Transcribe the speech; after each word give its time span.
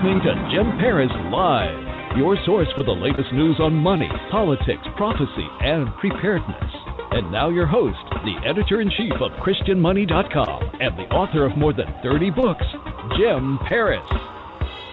Listening 0.00 0.20
to 0.22 0.48
Jim 0.50 0.78
Paris 0.78 1.10
Live, 1.30 2.16
your 2.16 2.34
source 2.46 2.68
for 2.74 2.84
the 2.84 2.90
latest 2.90 3.30
news 3.34 3.56
on 3.60 3.74
money, 3.74 4.08
politics, 4.30 4.80
prophecy, 4.96 5.46
and 5.60 5.94
preparedness. 5.96 6.72
And 7.10 7.30
now 7.30 7.50
your 7.50 7.66
host, 7.66 7.98
the 8.24 8.48
editor-in-chief 8.48 9.12
of 9.20 9.30
ChristianMoney.com 9.44 10.70
and 10.80 10.96
the 10.96 11.02
author 11.14 11.44
of 11.44 11.54
more 11.58 11.74
than 11.74 11.92
30 12.02 12.30
books, 12.30 12.64
Jim 13.18 13.58
Paris. 13.68 14.00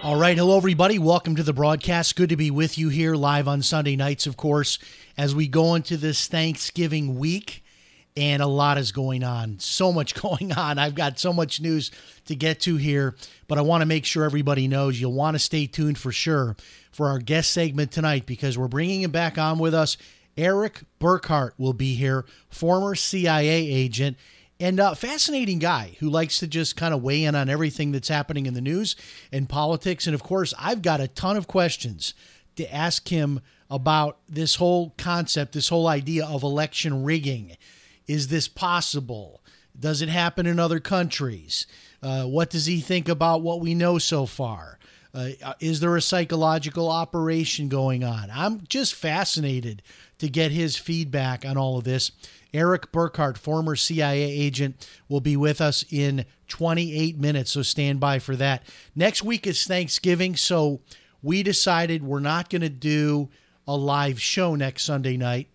All 0.02 0.20
right. 0.20 0.36
Hello, 0.36 0.58
everybody. 0.58 0.98
Welcome 0.98 1.36
to 1.36 1.42
the 1.42 1.54
broadcast. 1.54 2.14
Good 2.14 2.28
to 2.28 2.36
be 2.36 2.50
with 2.50 2.76
you 2.76 2.90
here 2.90 3.14
live 3.14 3.48
on 3.48 3.62
Sunday 3.62 3.96
nights, 3.96 4.26
of 4.26 4.36
course, 4.36 4.78
as 5.16 5.34
we 5.34 5.48
go 5.48 5.74
into 5.74 5.96
this 5.96 6.26
Thanksgiving 6.28 7.18
week. 7.18 7.62
And 8.18 8.42
a 8.42 8.46
lot 8.46 8.78
is 8.78 8.90
going 8.90 9.22
on. 9.22 9.60
So 9.60 9.92
much 9.92 10.14
going 10.20 10.52
on. 10.52 10.78
I've 10.78 10.94
got 10.94 11.18
so 11.18 11.32
much 11.32 11.60
news 11.60 11.90
to 12.26 12.34
get 12.34 12.60
to 12.62 12.76
here, 12.76 13.14
but 13.46 13.58
I 13.58 13.62
want 13.62 13.82
to 13.82 13.86
make 13.86 14.04
sure 14.04 14.24
everybody 14.24 14.66
knows 14.66 15.00
you'll 15.00 15.12
want 15.12 15.36
to 15.36 15.38
stay 15.38 15.66
tuned 15.66 15.98
for 15.98 16.10
sure 16.10 16.56
for 16.90 17.08
our 17.08 17.18
guest 17.18 17.52
segment 17.52 17.92
tonight 17.92 18.26
because 18.26 18.58
we're 18.58 18.68
bringing 18.68 19.02
him 19.02 19.12
back 19.12 19.38
on 19.38 19.58
with 19.58 19.72
us. 19.72 19.96
Eric 20.36 20.82
Burkhart 21.00 21.52
will 21.58 21.72
be 21.72 21.94
here, 21.94 22.24
former 22.50 22.94
CIA 22.94 23.48
agent 23.48 24.16
and 24.60 24.80
a 24.80 24.94
fascinating 24.96 25.60
guy 25.60 25.96
who 26.00 26.10
likes 26.10 26.40
to 26.40 26.46
just 26.46 26.76
kind 26.76 26.92
of 26.92 27.02
weigh 27.02 27.24
in 27.24 27.34
on 27.34 27.48
everything 27.48 27.92
that's 27.92 28.08
happening 28.08 28.46
in 28.46 28.54
the 28.54 28.60
news 28.60 28.96
and 29.32 29.48
politics. 29.48 30.06
And 30.06 30.14
of 30.14 30.22
course, 30.22 30.52
I've 30.58 30.82
got 30.82 31.00
a 31.00 31.08
ton 31.08 31.36
of 31.36 31.46
questions 31.46 32.14
to 32.56 32.74
ask 32.74 33.08
him 33.08 33.40
about 33.70 34.18
this 34.28 34.56
whole 34.56 34.94
concept, 34.98 35.52
this 35.52 35.68
whole 35.68 35.86
idea 35.86 36.26
of 36.26 36.42
election 36.42 37.04
rigging. 37.04 37.56
Is 38.08 38.28
this 38.28 38.48
possible? 38.48 39.42
Does 39.78 40.02
it 40.02 40.08
happen 40.08 40.46
in 40.46 40.58
other 40.58 40.80
countries? 40.80 41.66
Uh, 42.02 42.24
what 42.24 42.50
does 42.50 42.66
he 42.66 42.80
think 42.80 43.08
about 43.08 43.42
what 43.42 43.60
we 43.60 43.74
know 43.74 43.98
so 43.98 44.26
far? 44.26 44.78
Uh, 45.14 45.30
is 45.60 45.80
there 45.80 45.96
a 45.96 46.02
psychological 46.02 46.88
operation 46.88 47.68
going 47.68 48.04
on? 48.04 48.30
I'm 48.32 48.62
just 48.68 48.94
fascinated 48.94 49.82
to 50.18 50.28
get 50.28 50.52
his 50.52 50.76
feedback 50.76 51.44
on 51.44 51.56
all 51.56 51.78
of 51.78 51.84
this. 51.84 52.12
Eric 52.52 52.92
Burkhart, 52.92 53.36
former 53.36 53.76
CIA 53.76 54.22
agent, 54.22 54.88
will 55.08 55.20
be 55.20 55.36
with 55.36 55.60
us 55.60 55.84
in 55.90 56.24
28 56.48 57.18
minutes, 57.18 57.52
so 57.52 57.62
stand 57.62 58.00
by 58.00 58.18
for 58.18 58.36
that. 58.36 58.62
Next 58.94 59.22
week 59.22 59.46
is 59.46 59.64
Thanksgiving, 59.64 60.36
so 60.36 60.80
we 61.22 61.42
decided 61.42 62.02
we're 62.02 62.20
not 62.20 62.48
going 62.48 62.62
to 62.62 62.68
do 62.68 63.28
a 63.66 63.76
live 63.76 64.20
show 64.20 64.54
next 64.54 64.84
Sunday 64.84 65.16
night, 65.16 65.48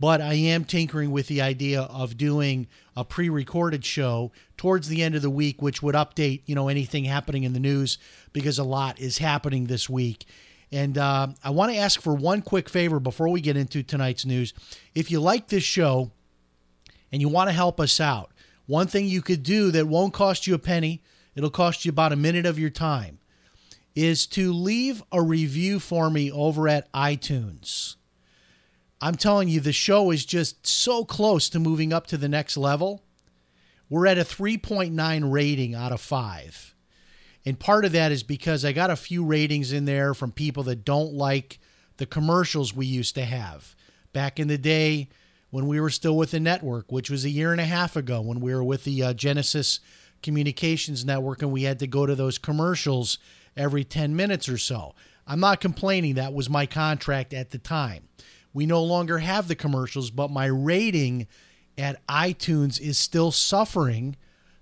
but 0.00 0.22
I 0.22 0.32
am 0.32 0.64
tinkering 0.64 1.10
with 1.10 1.28
the 1.28 1.42
idea 1.42 1.82
of 1.82 2.16
doing 2.16 2.66
a 2.96 3.04
pre-recorded 3.04 3.84
show 3.84 4.32
towards 4.56 4.88
the 4.88 5.02
end 5.02 5.14
of 5.14 5.20
the 5.20 5.28
week, 5.30 5.60
which 5.60 5.82
would 5.82 5.94
update, 5.94 6.40
you 6.46 6.54
know, 6.54 6.68
anything 6.68 7.04
happening 7.04 7.44
in 7.44 7.52
the 7.52 7.60
news 7.60 7.98
because 8.32 8.58
a 8.58 8.64
lot 8.64 8.98
is 8.98 9.18
happening 9.18 9.66
this 9.66 9.90
week. 9.90 10.24
And 10.72 10.96
uh, 10.96 11.28
I 11.44 11.50
want 11.50 11.72
to 11.72 11.78
ask 11.78 12.00
for 12.00 12.14
one 12.14 12.40
quick 12.40 12.70
favor 12.70 12.98
before 12.98 13.28
we 13.28 13.42
get 13.42 13.58
into 13.58 13.82
tonight's 13.82 14.24
news. 14.24 14.54
If 14.94 15.10
you 15.10 15.20
like 15.20 15.48
this 15.48 15.64
show 15.64 16.12
and 17.12 17.20
you 17.20 17.28
want 17.28 17.50
to 17.50 17.54
help 17.54 17.78
us 17.78 18.00
out, 18.00 18.30
one 18.66 18.86
thing 18.86 19.06
you 19.06 19.20
could 19.20 19.42
do 19.42 19.70
that 19.72 19.86
won't 19.86 20.14
cost 20.14 20.46
you 20.46 20.54
a 20.54 20.58
penny, 20.58 21.02
it'll 21.34 21.50
cost 21.50 21.84
you 21.84 21.90
about 21.90 22.12
a 22.12 22.16
minute 22.16 22.46
of 22.46 22.58
your 22.58 22.70
time, 22.70 23.18
is 23.94 24.26
to 24.28 24.52
leave 24.52 25.02
a 25.12 25.20
review 25.20 25.78
for 25.78 26.08
me 26.08 26.30
over 26.32 26.68
at 26.68 26.90
iTunes. 26.92 27.96
I'm 29.00 29.14
telling 29.14 29.48
you, 29.48 29.60
the 29.60 29.72
show 29.72 30.10
is 30.10 30.24
just 30.24 30.66
so 30.66 31.04
close 31.04 31.48
to 31.50 31.58
moving 31.58 31.92
up 31.92 32.06
to 32.08 32.16
the 32.16 32.28
next 32.28 32.56
level. 32.56 33.02
We're 33.88 34.06
at 34.06 34.18
a 34.18 34.24
3.9 34.24 35.32
rating 35.32 35.74
out 35.74 35.92
of 35.92 36.00
5. 36.00 36.74
And 37.46 37.58
part 37.58 37.84
of 37.84 37.92
that 37.92 38.12
is 38.12 38.22
because 38.22 38.64
I 38.64 38.72
got 38.72 38.90
a 38.90 38.96
few 38.96 39.24
ratings 39.24 39.72
in 39.72 39.86
there 39.86 40.12
from 40.12 40.32
people 40.32 40.62
that 40.64 40.84
don't 40.84 41.14
like 41.14 41.58
the 41.96 42.06
commercials 42.06 42.74
we 42.74 42.86
used 42.86 43.14
to 43.14 43.24
have. 43.24 43.74
Back 44.12 44.38
in 44.38 44.48
the 44.48 44.58
day 44.58 45.08
when 45.50 45.66
we 45.66 45.80
were 45.80 45.90
still 45.90 46.16
with 46.16 46.32
the 46.32 46.40
network, 46.40 46.92
which 46.92 47.10
was 47.10 47.24
a 47.24 47.30
year 47.30 47.52
and 47.52 47.60
a 47.60 47.64
half 47.64 47.96
ago 47.96 48.20
when 48.20 48.40
we 48.40 48.54
were 48.54 48.64
with 48.64 48.84
the 48.84 49.02
uh, 49.02 49.12
Genesis 49.14 49.80
Communications 50.22 51.04
Network 51.04 51.40
and 51.40 51.50
we 51.50 51.62
had 51.62 51.78
to 51.78 51.86
go 51.86 52.04
to 52.04 52.14
those 52.14 52.38
commercials 52.38 53.18
every 53.56 53.84
10 53.84 54.14
minutes 54.14 54.48
or 54.48 54.58
so. 54.58 54.94
I'm 55.26 55.40
not 55.40 55.60
complaining, 55.60 56.14
that 56.14 56.34
was 56.34 56.50
my 56.50 56.66
contract 56.66 57.32
at 57.32 57.50
the 57.50 57.58
time. 57.58 58.08
We 58.52 58.66
no 58.66 58.82
longer 58.82 59.18
have 59.18 59.48
the 59.48 59.54
commercials, 59.54 60.10
but 60.10 60.30
my 60.30 60.46
rating 60.46 61.26
at 61.78 62.04
iTunes 62.08 62.80
is 62.80 62.98
still 62.98 63.30
suffering 63.30 64.16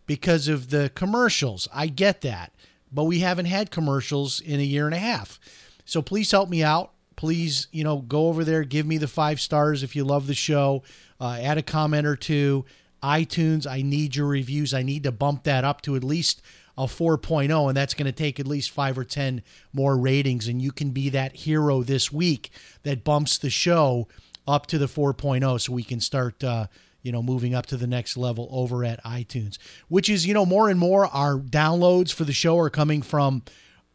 because 0.07 0.49
of 0.49 0.71
the 0.71 0.91
commercials. 0.95 1.69
I 1.73 1.87
get 1.87 2.21
that, 2.23 2.53
but 2.93 3.05
we 3.05 3.21
haven't 3.21 3.47
had 3.47 3.71
commercials 3.71 4.41
in 4.41 4.61
a 4.61 4.65
year 4.65 4.87
and 4.87 4.95
a 4.95 4.99
half. 4.99 5.39
So 5.85 6.03
please 6.03 6.31
help 6.31 6.49
me 6.49 6.63
out. 6.63 6.93
Please, 7.17 7.67
you 7.73 7.83
know, 7.83 7.99
go 7.99 8.29
over 8.29 8.45
there, 8.45 8.63
give 8.63 8.87
me 8.87 8.97
the 8.97 9.09
five 9.09 9.41
stars 9.41 9.83
if 9.83 9.97
you 9.97 10.05
love 10.05 10.27
the 10.27 10.35
show, 10.35 10.85
uh, 11.21 11.39
add 11.41 11.59
a 11.59 11.63
comment 11.63 12.07
or 12.07 12.15
two. 12.15 12.65
iTunes, 13.03 13.67
I 13.67 13.83
need 13.83 14.15
your 14.15 14.27
reviews. 14.27 14.73
I 14.73 14.83
need 14.83 15.03
to 15.03 15.13
bump 15.13 15.45
that 15.45 15.65
up 15.65 15.81
to 15.83 15.97
at 15.97 16.05
least 16.05 16.43
a 16.79 16.83
4.0, 16.83 17.69
and 17.69 17.77
that's 17.77 17.95
going 17.95 18.07
to 18.07 18.13
take 18.13 18.39
at 18.39 18.47
least 18.47 18.71
five 18.71 18.97
or 18.97 19.05
10 19.05 19.43
more 19.73 19.99
ratings. 19.99 20.47
And 20.47 20.63
you 20.63 20.71
can 20.71 20.91
be 20.91 21.09
that 21.11 21.35
hero 21.35 21.83
this 21.83 22.13
week 22.13 22.51
that 22.85 23.03
bumps 23.03 23.37
the 23.37 23.51
show 23.51 24.07
up 24.47 24.67
to 24.69 24.79
the 24.79 24.87
4.0 24.87 25.61
so 25.61 25.73
we 25.73 25.83
can 25.83 26.01
start. 26.01 26.43
Uh, 26.43 26.69
you 27.01 27.13
know, 27.13 27.23
moving 27.23 27.55
up 27.55 27.65
to 27.65 27.77
the 27.77 27.87
next 27.87 28.17
level 28.17 28.49
over 28.51 28.85
at 28.85 29.03
iTunes, 29.05 29.57
which 29.87 30.11
is, 30.11 30.27
you 30.27 30.35
know, 30.35 30.45
more 30.45 30.69
and 30.69 30.81
more 30.81 31.07
our 31.07 31.39
downloads 31.39 32.13
for 32.13 32.25
the 32.25 32.33
show 32.33 32.59
are 32.59 32.69
coming 32.69 33.03
from 33.03 33.45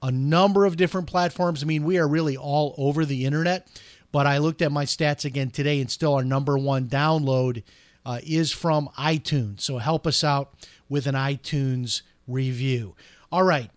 a 0.01 0.09
number 0.09 0.65
of 0.65 0.77
different 0.77 1.05
platforms. 1.05 1.61
I 1.61 1.65
mean, 1.65 1.83
we 1.83 1.97
are 1.97 2.07
really 2.07 2.37
all 2.37 2.73
over 2.77 3.05
the 3.05 3.25
internet, 3.25 3.67
but 4.13 4.25
I 4.25 4.37
looked 4.37 4.61
at 4.61 4.71
my 4.71 4.85
stats 4.85 5.25
again 5.25 5.49
today 5.51 5.81
and 5.81 5.91
still 5.91 6.15
our 6.15 6.23
number 6.23 6.57
one 6.57 6.87
download 6.87 7.63
uh, 8.05 8.19
is 8.23 8.53
from 8.53 8.89
iTunes. 8.97 9.61
So 9.61 9.77
help 9.77 10.07
us 10.07 10.23
out 10.23 10.53
with 10.89 11.05
an 11.05 11.15
iTunes 11.15 12.01
review. 12.27 12.95
All 13.31 13.43
right. 13.43 13.69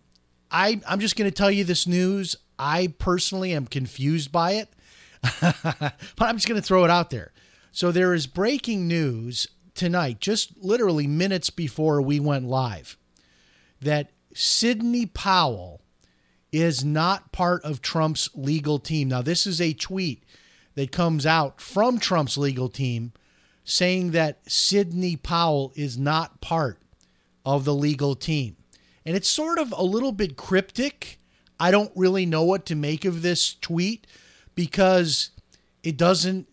I, 0.50 0.80
I'm 0.86 1.00
just 1.00 1.16
going 1.16 1.30
to 1.30 1.36
tell 1.36 1.50
you 1.50 1.64
this 1.64 1.86
news. 1.86 2.36
I 2.58 2.94
personally 2.98 3.52
am 3.52 3.66
confused 3.66 4.32
by 4.32 4.52
it, 4.52 4.68
but 5.40 5.94
I'm 6.20 6.36
just 6.36 6.48
going 6.48 6.60
to 6.60 6.66
throw 6.66 6.84
it 6.84 6.90
out 6.90 7.10
there. 7.10 7.32
So 7.72 7.92
there 7.92 8.14
is 8.14 8.26
breaking 8.26 8.88
news 8.88 9.46
tonight, 9.74 10.20
just 10.20 10.52
literally 10.58 11.06
minutes 11.06 11.50
before 11.50 12.00
we 12.00 12.18
went 12.20 12.46
live, 12.46 12.96
that 13.80 14.12
Sidney 14.34 15.06
Powell 15.06 15.82
is 16.52 16.84
not 16.84 17.32
part 17.32 17.62
of 17.64 17.82
Trump's 17.82 18.30
legal 18.34 18.78
team. 18.78 19.08
Now, 19.08 19.20
this 19.20 19.46
is 19.46 19.60
a 19.60 19.74
tweet 19.74 20.24
that 20.74 20.92
comes 20.92 21.26
out 21.26 21.60
from 21.60 21.98
Trump's 21.98 22.38
legal 22.38 22.68
team 22.68 23.12
saying 23.64 24.12
that 24.12 24.40
Sidney 24.50 25.16
Powell 25.16 25.72
is 25.74 25.98
not 25.98 26.40
part 26.40 26.78
of 27.46 27.64
the 27.64 27.74
legal 27.74 28.16
team. 28.16 28.56
And 29.06 29.16
it's 29.16 29.30
sort 29.30 29.58
of 29.58 29.72
a 29.72 29.84
little 29.84 30.12
bit 30.12 30.36
cryptic. 30.36 31.20
I 31.58 31.70
don't 31.70 31.92
really 31.94 32.26
know 32.26 32.42
what 32.42 32.66
to 32.66 32.74
make 32.74 33.04
of 33.04 33.22
this 33.22 33.54
tweet 33.54 34.06
because 34.56 35.30
it 35.84 35.96
doesn't 35.96 36.48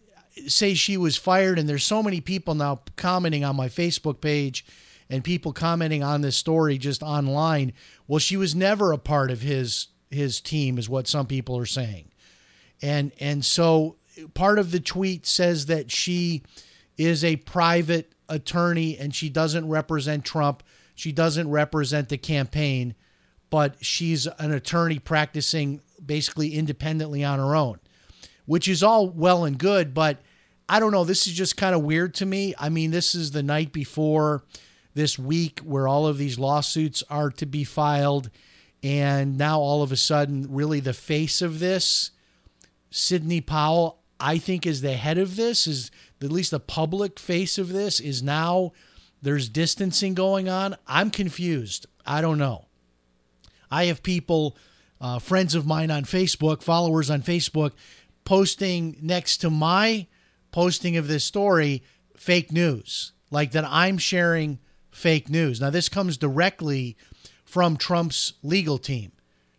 say 0.47 0.75
she 0.75 0.95
was 0.95 1.17
fired 1.17 1.57
and 1.57 1.67
there's 1.67 1.83
so 1.83 2.03
many 2.03 2.21
people 2.21 2.53
now 2.53 2.81
commenting 2.95 3.43
on 3.43 3.55
my 3.55 3.67
Facebook 3.67 4.21
page 4.21 4.65
and 5.09 5.23
people 5.23 5.51
commenting 5.51 6.03
on 6.03 6.21
this 6.21 6.35
story 6.35 6.77
just 6.77 7.03
online 7.03 7.71
well 8.07 8.17
she 8.17 8.35
was 8.35 8.55
never 8.55 8.91
a 8.91 8.97
part 8.97 9.29
of 9.29 9.41
his 9.41 9.89
his 10.09 10.41
team 10.41 10.79
is 10.79 10.89
what 10.89 11.07
some 11.07 11.27
people 11.27 11.55
are 11.55 11.67
saying 11.67 12.09
and 12.81 13.11
and 13.19 13.45
so 13.45 13.95
part 14.33 14.57
of 14.57 14.71
the 14.71 14.79
tweet 14.79 15.27
says 15.27 15.67
that 15.67 15.91
she 15.91 16.41
is 16.97 17.23
a 17.23 17.35
private 17.37 18.11
attorney 18.29 18.97
and 18.97 19.13
she 19.13 19.29
doesn't 19.29 19.67
represent 19.67 20.25
Trump 20.25 20.63
she 20.95 21.11
doesn't 21.11 21.49
represent 21.49 22.09
the 22.09 22.17
campaign 22.17 22.95
but 23.49 23.75
she's 23.81 24.25
an 24.39 24.51
attorney 24.51 24.97
practicing 24.99 25.81
basically 26.03 26.55
independently 26.55 27.23
on 27.23 27.39
her 27.39 27.55
own 27.55 27.79
which 28.45 28.67
is 28.67 28.83
all 28.83 29.09
well 29.09 29.45
and 29.45 29.57
good, 29.57 29.93
but 29.93 30.21
I 30.67 30.79
don't 30.79 30.91
know. 30.91 31.03
This 31.03 31.27
is 31.27 31.33
just 31.33 31.57
kind 31.57 31.75
of 31.75 31.83
weird 31.83 32.13
to 32.15 32.25
me. 32.25 32.53
I 32.57 32.69
mean, 32.69 32.91
this 32.91 33.15
is 33.15 33.31
the 33.31 33.43
night 33.43 33.71
before 33.71 34.43
this 34.93 35.17
week 35.17 35.59
where 35.59 35.87
all 35.87 36.07
of 36.07 36.17
these 36.17 36.39
lawsuits 36.39 37.03
are 37.09 37.29
to 37.31 37.45
be 37.45 37.63
filed. 37.63 38.29
And 38.81 39.37
now 39.37 39.59
all 39.59 39.81
of 39.81 39.91
a 39.91 39.97
sudden, 39.97 40.47
really 40.49 40.79
the 40.79 40.93
face 40.93 41.41
of 41.41 41.59
this, 41.59 42.11
Sidney 42.91 43.41
Powell, 43.41 43.99
I 44.19 44.37
think 44.37 44.65
is 44.65 44.81
the 44.81 44.93
head 44.93 45.17
of 45.17 45.35
this, 45.35 45.67
is 45.67 45.89
at 46.21 46.31
least 46.31 46.51
the 46.51 46.59
public 46.59 47.17
face 47.17 47.57
of 47.57 47.69
this, 47.69 47.99
is 47.99 48.21
now 48.21 48.71
there's 49.23 49.49
distancing 49.49 50.13
going 50.13 50.49
on. 50.49 50.75
I'm 50.87 51.09
confused. 51.09 51.87
I 52.05 52.21
don't 52.21 52.37
know. 52.37 52.65
I 53.71 53.85
have 53.85 54.03
people, 54.03 54.55
uh, 55.01 55.17
friends 55.19 55.55
of 55.55 55.65
mine 55.65 55.89
on 55.89 56.03
Facebook, 56.03 56.61
followers 56.61 57.09
on 57.09 57.23
Facebook, 57.23 57.71
posting 58.25 58.97
next 59.01 59.37
to 59.37 59.49
my 59.49 60.07
posting 60.51 60.95
of 60.97 61.07
this 61.07 61.23
story 61.23 61.83
fake 62.15 62.51
news, 62.51 63.13
like 63.31 63.51
that 63.53 63.65
I'm 63.67 63.97
sharing 63.97 64.59
fake 64.91 65.29
news. 65.29 65.59
Now, 65.59 65.71
this 65.71 65.89
comes 65.89 66.17
directly 66.17 66.95
from 67.43 67.77
Trump's 67.77 68.33
legal 68.43 68.77
team 68.77 69.13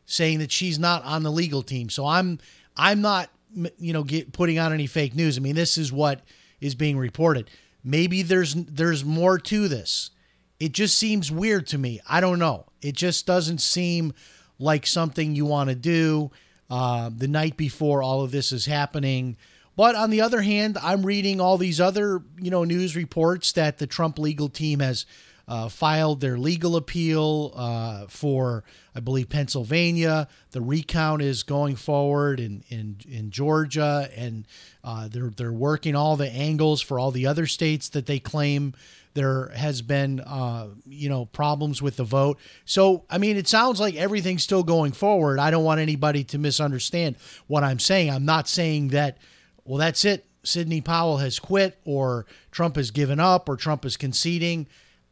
saying 0.06 0.38
that 0.38 0.52
she's 0.52 0.78
not 0.78 1.02
on 1.04 1.22
the 1.22 1.30
legal 1.30 1.62
team. 1.62 1.88
So 1.88 2.06
I'm 2.06 2.38
I'm 2.76 3.00
not 3.00 3.30
you 3.78 3.92
know 3.92 4.04
get, 4.04 4.32
putting 4.32 4.58
out 4.58 4.72
any 4.72 4.86
fake 4.86 5.14
news. 5.14 5.36
I 5.36 5.40
mean, 5.40 5.54
this 5.54 5.78
is 5.78 5.92
what 5.92 6.20
is 6.60 6.74
being 6.74 6.98
reported. 6.98 7.50
Maybe 7.84 8.22
there's 8.22 8.54
there's 8.54 9.04
more 9.04 9.38
to 9.38 9.68
this. 9.68 10.10
It 10.58 10.72
just 10.72 10.96
seems 10.96 11.30
weird 11.30 11.66
to 11.68 11.78
me. 11.78 12.00
I 12.08 12.20
don't 12.20 12.38
know. 12.38 12.66
It 12.80 12.94
just 12.94 13.26
doesn't 13.26 13.58
seem 13.58 14.14
like 14.58 14.86
something 14.86 15.34
you 15.34 15.44
want 15.44 15.68
to 15.68 15.76
do 15.76 16.30
uh, 16.70 17.10
the 17.14 17.28
night 17.28 17.56
before 17.56 18.02
all 18.02 18.22
of 18.22 18.30
this 18.30 18.52
is 18.52 18.66
happening. 18.66 19.36
But 19.76 19.96
on 19.96 20.10
the 20.10 20.20
other 20.20 20.40
hand, 20.40 20.78
I'm 20.80 21.04
reading 21.04 21.40
all 21.40 21.58
these 21.58 21.80
other, 21.80 22.22
you 22.40 22.50
know, 22.50 22.64
news 22.64 22.94
reports 22.94 23.52
that 23.52 23.78
the 23.78 23.86
Trump 23.86 24.18
legal 24.18 24.48
team 24.48 24.80
has 24.80 25.04
uh, 25.46 25.68
filed 25.68 26.20
their 26.20 26.38
legal 26.38 26.76
appeal 26.76 27.52
uh, 27.54 28.06
for, 28.08 28.64
I 28.94 29.00
believe, 29.00 29.28
Pennsylvania. 29.28 30.28
The 30.52 30.60
recount 30.60 31.22
is 31.22 31.42
going 31.42 31.76
forward 31.76 32.40
in 32.40 32.64
in, 32.68 32.98
in 33.08 33.30
Georgia, 33.30 34.08
and 34.16 34.46
uh, 34.82 35.08
they're 35.08 35.30
they're 35.30 35.52
working 35.52 35.94
all 35.94 36.16
the 36.16 36.30
angles 36.30 36.80
for 36.80 36.98
all 36.98 37.10
the 37.10 37.26
other 37.26 37.46
states 37.46 37.88
that 37.90 38.06
they 38.06 38.18
claim 38.18 38.74
there 39.14 39.50
has 39.54 39.80
been, 39.80 40.18
uh, 40.20 40.68
you 40.86 41.08
know, 41.08 41.26
problems 41.26 41.80
with 41.80 41.96
the 41.96 42.04
vote. 42.04 42.36
So, 42.64 43.04
I 43.08 43.18
mean, 43.18 43.36
it 43.36 43.46
sounds 43.46 43.78
like 43.78 43.94
everything's 43.94 44.42
still 44.42 44.64
going 44.64 44.90
forward. 44.90 45.38
I 45.38 45.52
don't 45.52 45.62
want 45.62 45.80
anybody 45.80 46.24
to 46.24 46.38
misunderstand 46.38 47.14
what 47.46 47.62
I'm 47.62 47.78
saying. 47.78 48.10
I'm 48.10 48.24
not 48.24 48.48
saying 48.48 48.88
that 48.88 49.18
well, 49.64 49.78
that's 49.78 50.04
it. 50.04 50.26
Sidney 50.42 50.82
Powell 50.82 51.18
has 51.18 51.38
quit, 51.38 51.78
or 51.84 52.26
Trump 52.50 52.76
has 52.76 52.90
given 52.90 53.18
up, 53.18 53.48
or 53.48 53.56
Trump 53.56 53.84
is 53.84 53.96
conceding. 53.96 54.66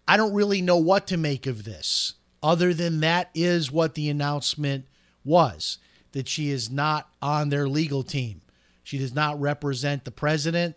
I 0.07 0.17
don't 0.17 0.35
really 0.35 0.63
know 0.63 0.77
what 0.77 1.07
to 1.09 1.17
make 1.17 1.47
of 1.47 1.65
this, 1.65 2.15
other 2.43 2.75
than 2.75 3.01
that 3.01 3.31
is 3.35 3.71
what 3.71 3.95
the 3.95 4.09
announcement 4.09 4.87
was 5.25 5.79
that 6.13 6.29
she 6.29 6.51
is 6.51 6.71
not 6.71 7.09
on 7.21 7.49
their 7.49 7.69
legal 7.69 8.03
team. 8.03 8.43
She 8.83 8.99
does 8.99 9.15
not 9.15 9.41
represent 9.41 10.05
the 10.05 10.11
president, 10.11 10.77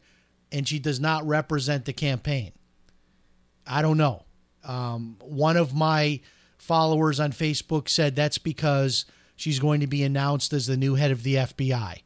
and 0.52 0.68
she 0.68 0.80
does 0.80 1.00
not 1.00 1.28
represent 1.28 1.86
the 1.86 1.94
campaign. 1.94 2.54
I 3.68 3.82
don't 3.82 3.98
know. 3.98 4.24
Um, 4.64 5.18
one 5.22 5.58
of 5.58 5.74
my 5.74 6.22
followers 6.58 7.20
on 7.20 7.32
Facebook 7.32 7.90
said 7.90 8.16
that's 8.16 8.38
because 8.38 9.06
she's 9.36 9.60
going 9.60 9.82
to 9.82 9.88
be 9.88 10.04
announced 10.04 10.54
as 10.54 10.68
the 10.68 10.78
new 10.78 10.96
head 10.96 11.12
of 11.12 11.24
the 11.24 11.36
FBI. 11.36 12.02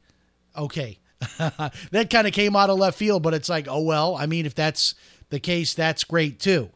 Okay, 0.57 1.00
that 1.38 2.10
kind 2.10 2.27
of 2.27 2.33
came 2.33 2.56
out 2.56 2.69
of 2.69 2.80
left 2.80 2.98
field, 2.98 3.24
but 3.24 3.33
it's 3.33 3.50
like, 3.50 3.68
oh, 3.69 3.81
well, 3.81 4.16
I 4.16 4.25
mean, 4.25 4.45
if 4.45 4.56
that's 4.56 4.95
the 5.30 5.39
case, 5.39 5.74
that's 5.74 6.04
great 6.04 6.39
too. 6.39 6.69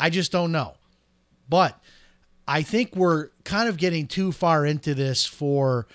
I 0.00 0.10
just 0.10 0.32
don't 0.32 0.50
know. 0.50 0.74
But 1.48 1.78
I 2.48 2.62
think 2.62 2.96
we're 2.96 3.28
kind 3.44 3.68
of 3.68 3.76
getting 3.76 4.06
too 4.06 4.32
far 4.32 4.66
into 4.66 4.94
this 4.94 5.26
for, 5.26 5.86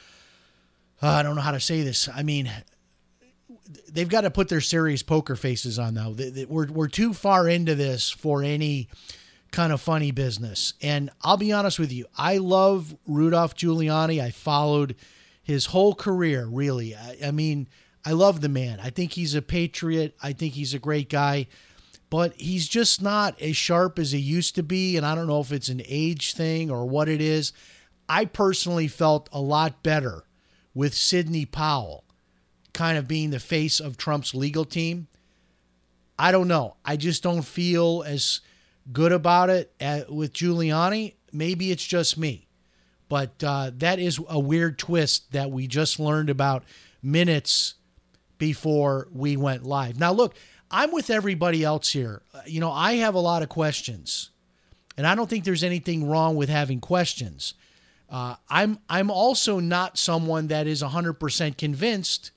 uh, 1.02 1.08
I 1.08 1.24
don't 1.24 1.36
know 1.36 1.42
how 1.42 1.52
to 1.52 1.60
say 1.60 1.82
this. 1.82 2.08
I 2.08 2.24
mean, 2.24 2.50
they've 3.92 4.08
got 4.08 4.22
to 4.22 4.32
put 4.32 4.48
their 4.50 4.62
serious 4.62 5.04
poker 5.04 5.36
faces 5.36 5.80
on, 5.80 5.96
though. 5.96 6.16
We're, 6.48 6.68
we're 6.68 6.88
too 6.88 7.14
far 7.14 7.50
into 7.50 7.76
this 7.76 8.10
for 8.10 8.44
any 8.44 8.90
kind 9.52 9.74
of 9.74 9.82
funny 9.82 10.12
business. 10.12 10.74
And 10.82 11.10
I'll 11.22 11.38
be 11.38 11.54
honest 11.54 11.80
with 11.80 11.92
you, 11.92 12.06
I 12.18 12.38
love 12.38 12.96
Rudolph 13.08 13.56
Giuliani. 13.56 14.22
I 14.22 14.30
followed 14.32 14.96
his 15.42 15.68
whole 15.68 15.96
career, 15.96 16.46
really. 16.46 16.96
I, 16.96 17.18
I 17.28 17.32
mean, 17.32 17.68
I 18.06 18.12
love 18.12 18.42
the 18.42 18.50
man. 18.50 18.80
I 18.82 18.90
think 18.90 19.14
he's 19.14 19.34
a 19.34 19.42
patriot. 19.42 20.16
I 20.22 20.34
think 20.34 20.54
he's 20.54 20.74
a 20.74 20.80
great 20.80 21.10
guy, 21.10 21.48
but 22.10 22.34
he's 22.40 22.68
just 22.68 23.02
not 23.02 23.40
as 23.42 23.58
sharp 23.58 24.00
as 24.00 24.12
he 24.12 24.20
used 24.20 24.56
to 24.56 24.64
be. 24.64 24.98
And 24.98 25.06
I 25.06 25.16
don't 25.16 25.28
know 25.28 25.42
if 25.42 25.52
it's 25.52 25.70
an 25.70 25.82
age 25.86 26.34
thing 26.34 26.70
or 26.70 26.86
what 26.86 27.10
it 27.10 27.22
is. 27.22 27.52
I 28.08 28.26
personally 28.26 28.88
felt 28.88 29.30
a 29.32 29.42
lot 29.42 29.82
better 29.84 30.24
with 30.74 30.94
Sidney 30.94 31.46
Powell 31.46 32.04
kind 32.74 32.98
of 32.98 33.08
being 33.08 33.32
the 33.32 33.40
face 33.40 33.80
of 33.80 33.98
Trump's 33.98 34.36
legal 34.36 34.66
team. 34.66 35.08
I 36.20 36.32
don't 36.32 36.48
know. 36.48 36.76
I 36.86 36.98
just 36.98 37.24
don't 37.24 37.42
feel 37.42 38.04
as 38.06 38.42
good 38.92 39.12
about 39.12 39.50
it 39.50 39.74
at, 39.80 40.12
with 40.12 40.34
Giuliani. 40.34 41.16
Maybe 41.32 41.72
it's 41.72 41.86
just 41.86 42.18
me. 42.18 42.48
But 43.10 43.44
uh, 43.44 43.72
that 43.78 44.00
is 44.00 44.20
a 44.30 44.40
weird 44.40 44.78
twist 44.78 45.32
that 45.32 45.52
we 45.52 45.68
just 45.68 46.00
learned 46.00 46.30
about 46.30 46.64
minutes 47.02 47.76
before 48.38 49.08
we 49.12 49.38
went 49.38 49.64
live. 49.64 50.00
Now, 50.00 50.12
look, 50.12 50.36
I'm 50.72 50.92
with 50.92 51.10
everybody 51.10 51.64
else 51.64 51.92
here. 51.92 52.22
Uh, 52.34 52.42
you 52.46 52.60
know, 52.60 52.72
I 52.72 52.94
have 52.94 53.16
a 53.16 53.20
lot 53.20 53.44
of 53.44 53.50
questions, 53.50 54.32
and 54.98 55.06
I 55.06 55.16
don't 55.16 55.30
think 55.30 55.44
there's 55.46 55.64
anything 55.64 56.08
wrong 56.08 56.36
with 56.36 56.50
having 56.50 56.80
questions. 56.80 57.54
Uh, 58.10 58.36
I'm 58.50 58.80
I'm 58.90 59.10
also 59.10 59.60
not 59.60 59.98
someone 59.98 60.48
that 60.48 60.68
is 60.68 60.84
100% 60.84 61.58
convinced 61.58 62.32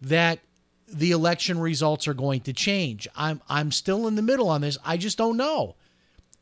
that 0.00 0.40
the 0.88 1.12
election 1.12 1.58
results 1.58 2.08
are 2.08 2.14
going 2.14 2.40
to 2.42 2.52
change. 2.52 3.06
I'm 3.14 3.40
I'm 3.48 3.72
still 3.72 4.06
in 4.06 4.14
the 4.14 4.22
middle 4.22 4.48
on 4.48 4.62
this. 4.62 4.78
I 4.84 4.96
just 4.96 5.18
don't 5.18 5.36
know. 5.36 5.76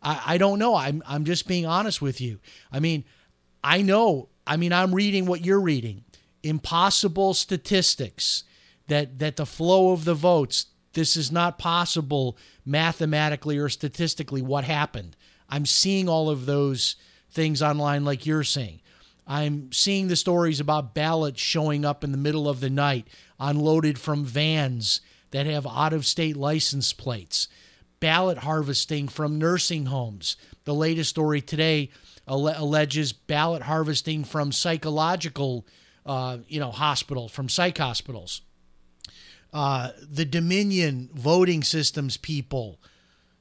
I, 0.03 0.23
I 0.27 0.39
don't 0.39 0.59
know. 0.59 0.75
I'm 0.75 1.03
I'm 1.07 1.25
just 1.25 1.47
being 1.49 1.67
honest 1.67 2.01
with 2.01 2.21
you. 2.21 2.39
I 2.73 2.81
mean, 2.81 3.05
I 3.63 3.83
know. 3.83 4.29
I 4.47 4.57
mean, 4.57 4.73
I'm 4.73 4.95
reading 4.95 5.27
what 5.27 5.45
you're 5.45 5.61
reading. 5.61 6.05
Impossible 6.43 7.35
statistics 7.35 8.45
that 8.87 9.19
that 9.19 9.37
the 9.37 9.47
flow 9.47 9.93
of 9.93 10.05
the 10.05 10.15
votes 10.15 10.67
this 10.93 11.17
is 11.17 11.31
not 11.31 11.59
possible 11.59 12.37
mathematically 12.65 13.59
or 13.59 13.69
statistically 13.69 14.43
what 14.43 14.65
happened. 14.65 15.17
I'm 15.49 15.67
seeing 15.67 16.09
all 16.09 16.31
of 16.31 16.47
those 16.47 16.97
things 17.31 17.63
online 17.63 18.05
like 18.05 18.27
you're 18.27 18.45
saying. 18.45 18.81
I'm 19.27 19.73
seeing 19.73 20.09
the 20.09 20.17
stories 20.17 20.61
about 20.61 20.95
ballots 20.95 21.41
showing 21.41 21.85
up 21.85 22.03
in 22.03 22.13
the 22.13 22.19
middle 22.19 22.49
of 22.49 22.61
the 22.61 22.71
night 22.71 23.09
unloaded 23.39 23.99
from 23.99 24.25
vans 24.25 25.01
that 25.31 25.47
have 25.47 25.67
out 25.67 25.93
of 25.93 26.07
state 26.07 26.37
license 26.37 26.93
plates 26.93 27.49
ballot 28.01 28.39
harvesting 28.39 29.09
from 29.09 29.39
nursing 29.39 29.87
homes. 29.87 30.37
The 30.65 30.75
latest 30.75 31.11
story 31.11 31.41
today 31.41 31.91
alleges 32.27 33.13
ballot 33.13 33.63
harvesting 33.63 34.25
from 34.25 34.53
psychological 34.53 35.67
uh, 36.05 36.39
you 36.47 36.61
know 36.61 36.71
hospitals 36.71 37.33
from 37.33 37.49
psych 37.49 37.79
hospitals 37.79 38.43
uh, 39.53 39.91
the 40.01 40.25
Dominion 40.25 41.11
voting 41.13 41.63
systems 41.63 42.17
people 42.17 42.79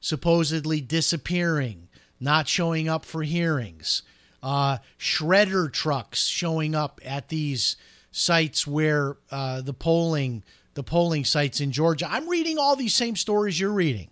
supposedly 0.00 0.80
disappearing, 0.80 1.88
not 2.20 2.48
showing 2.48 2.88
up 2.88 3.04
for 3.04 3.22
hearings, 3.22 4.02
uh, 4.42 4.78
shredder 4.98 5.72
trucks 5.72 6.26
showing 6.26 6.74
up 6.74 7.00
at 7.04 7.28
these 7.28 7.76
sites 8.10 8.66
where 8.66 9.16
uh, 9.30 9.60
the 9.60 9.74
polling 9.74 10.42
the 10.74 10.82
polling 10.84 11.24
sites 11.24 11.60
in 11.60 11.72
Georgia. 11.72 12.06
I'm 12.08 12.28
reading 12.28 12.56
all 12.56 12.76
these 12.76 12.94
same 12.94 13.16
stories 13.16 13.58
you're 13.58 13.72
reading. 13.72 14.10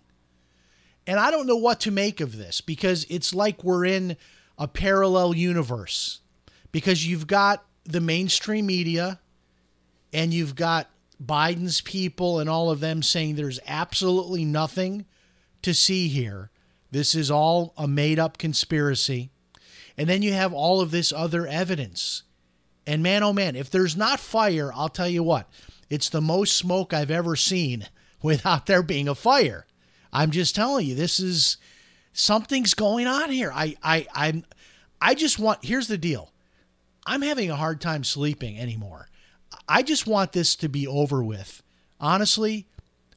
And 1.07 1.17
I 1.17 1.31
don't 1.31 1.47
know 1.47 1.55
what 1.55 1.79
to 1.81 1.91
make 1.91 2.19
of 2.19 2.35
this 2.35 2.59
because 2.59 3.05
it's 3.09 3.33
like 3.33 3.63
we're 3.63 3.85
in 3.85 4.17
a 4.57 4.67
parallel 4.67 5.33
universe. 5.33 6.19
Because 6.73 7.07
you've 7.07 7.25
got 7.25 7.63
the 7.85 8.01
mainstream 8.01 8.65
media 8.65 9.21
and 10.11 10.33
you've 10.33 10.55
got 10.55 10.89
Biden's 11.23 11.81
people 11.81 12.39
and 12.39 12.49
all 12.49 12.69
of 12.69 12.79
them 12.79 13.01
saying 13.01 13.35
there's 13.35 13.59
absolutely 13.67 14.45
nothing 14.45 15.05
to 15.61 15.73
see 15.73 16.07
here. 16.07 16.51
This 16.91 17.15
is 17.15 17.31
all 17.31 17.73
a 17.77 17.87
made 17.87 18.19
up 18.19 18.37
conspiracy. 18.37 19.29
And 19.97 20.07
then 20.07 20.21
you 20.21 20.33
have 20.33 20.53
all 20.53 20.79
of 20.79 20.91
this 20.91 21.11
other 21.11 21.47
evidence. 21.47 22.23
And 22.85 23.01
man, 23.01 23.23
oh 23.23 23.33
man, 23.33 23.55
if 23.55 23.69
there's 23.69 23.97
not 23.97 24.19
fire, 24.19 24.71
I'll 24.73 24.89
tell 24.89 25.09
you 25.09 25.23
what, 25.23 25.49
it's 25.89 26.09
the 26.09 26.21
most 26.21 26.55
smoke 26.55 26.93
I've 26.93 27.11
ever 27.11 27.35
seen 27.35 27.87
without 28.21 28.65
there 28.65 28.83
being 28.83 29.07
a 29.07 29.15
fire. 29.15 29.65
I'm 30.13 30.31
just 30.31 30.55
telling 30.55 30.85
you, 30.85 30.95
this 30.95 31.19
is 31.19 31.57
something's 32.13 32.73
going 32.73 33.07
on 33.07 33.29
here. 33.29 33.51
I, 33.53 33.75
I, 33.83 34.07
I'm, 34.13 34.45
I 35.01 35.15
just 35.15 35.37
want, 35.37 35.65
here's 35.65 35.87
the 35.87 35.97
deal 35.97 36.31
I'm 37.05 37.21
having 37.21 37.49
a 37.49 37.55
hard 37.55 37.81
time 37.81 38.03
sleeping 38.03 38.57
anymore. 38.59 39.07
I 39.67 39.83
just 39.83 40.07
want 40.07 40.31
this 40.31 40.55
to 40.57 40.69
be 40.69 40.87
over 40.87 41.23
with. 41.23 41.61
honestly, 41.99 42.67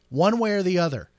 one 0.09 0.39
way 0.39 0.53
or 0.53 0.63
the 0.63 0.79
other. 0.79 1.11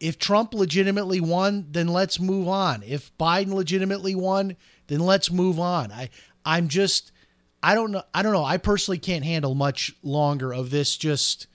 If 0.00 0.18
Trump 0.18 0.54
legitimately 0.54 1.20
won, 1.20 1.66
then 1.70 1.88
let's 1.88 2.18
move 2.18 2.48
on. 2.48 2.82
If 2.82 3.16
Biden 3.18 3.52
legitimately 3.52 4.14
won, 4.14 4.56
then 4.86 5.00
let's 5.00 5.30
move 5.30 5.60
on. 5.60 5.92
I 5.92 6.08
I'm 6.44 6.68
just 6.68 7.12
I 7.62 7.74
don't 7.74 7.92
know 7.92 8.02
I 8.14 8.22
don't 8.22 8.32
know. 8.32 8.44
I 8.44 8.56
personally 8.56 8.98
can't 8.98 9.24
handle 9.24 9.54
much 9.54 9.94
longer 10.02 10.52
of 10.52 10.70
this 10.70 10.96
just 10.96 11.46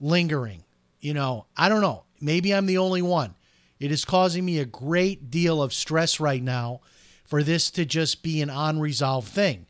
lingering. 0.00 0.64
You 1.00 1.14
know, 1.14 1.46
I 1.56 1.68
don't 1.68 1.80
know. 1.80 2.04
Maybe 2.20 2.52
I'm 2.52 2.66
the 2.66 2.78
only 2.78 3.02
one. 3.02 3.34
It 3.78 3.92
is 3.92 4.04
causing 4.04 4.44
me 4.44 4.58
a 4.58 4.64
great 4.64 5.30
deal 5.30 5.62
of 5.62 5.72
stress 5.72 6.18
right 6.18 6.42
now 6.42 6.80
for 7.24 7.42
this 7.42 7.70
to 7.72 7.84
just 7.84 8.22
be 8.22 8.42
an 8.42 8.50
unresolved 8.50 9.28
thing. 9.28 9.66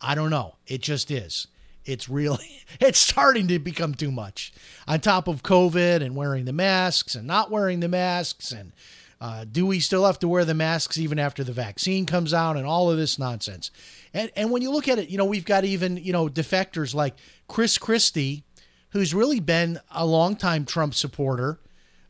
I 0.00 0.14
don't 0.14 0.30
know. 0.30 0.56
It 0.66 0.82
just 0.82 1.10
is. 1.10 1.46
It's 1.88 2.08
really, 2.08 2.62
it's 2.80 2.98
starting 2.98 3.48
to 3.48 3.58
become 3.58 3.94
too 3.94 4.10
much. 4.10 4.52
On 4.86 5.00
top 5.00 5.28
of 5.28 5.42
COVID 5.42 6.02
and 6.02 6.14
wearing 6.14 6.44
the 6.44 6.52
masks 6.52 7.14
and 7.14 7.26
not 7.26 7.50
wearing 7.50 7.80
the 7.80 7.88
masks. 7.88 8.52
And 8.52 8.72
uh, 9.20 9.44
do 9.50 9.66
we 9.66 9.80
still 9.80 10.06
have 10.06 10.18
to 10.20 10.28
wear 10.28 10.44
the 10.44 10.54
masks 10.54 10.98
even 10.98 11.18
after 11.18 11.42
the 11.42 11.52
vaccine 11.52 12.06
comes 12.06 12.32
out 12.32 12.56
and 12.56 12.66
all 12.66 12.90
of 12.90 12.96
this 12.96 13.18
nonsense? 13.18 13.70
And, 14.14 14.30
and 14.36 14.50
when 14.50 14.62
you 14.62 14.70
look 14.70 14.88
at 14.88 14.98
it, 14.98 15.10
you 15.10 15.18
know, 15.18 15.24
we've 15.24 15.44
got 15.44 15.64
even, 15.64 15.96
you 15.96 16.12
know, 16.12 16.28
defectors 16.28 16.94
like 16.94 17.14
Chris 17.48 17.78
Christie, 17.78 18.44
who's 18.90 19.14
really 19.14 19.40
been 19.40 19.80
a 19.90 20.06
longtime 20.06 20.64
Trump 20.64 20.94
supporter 20.94 21.60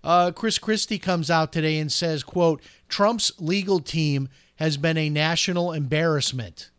uh, 0.04 0.30
Chris 0.30 0.58
Christie 0.58 0.98
comes 0.98 1.30
out 1.30 1.52
today 1.52 1.78
and 1.78 1.90
says, 1.90 2.22
quote, 2.22 2.62
Trump's 2.88 3.32
legal 3.38 3.80
team 3.80 4.28
has 4.56 4.76
been 4.76 4.96
a 4.96 5.10
national 5.10 5.72
embarrassment. 5.72 6.70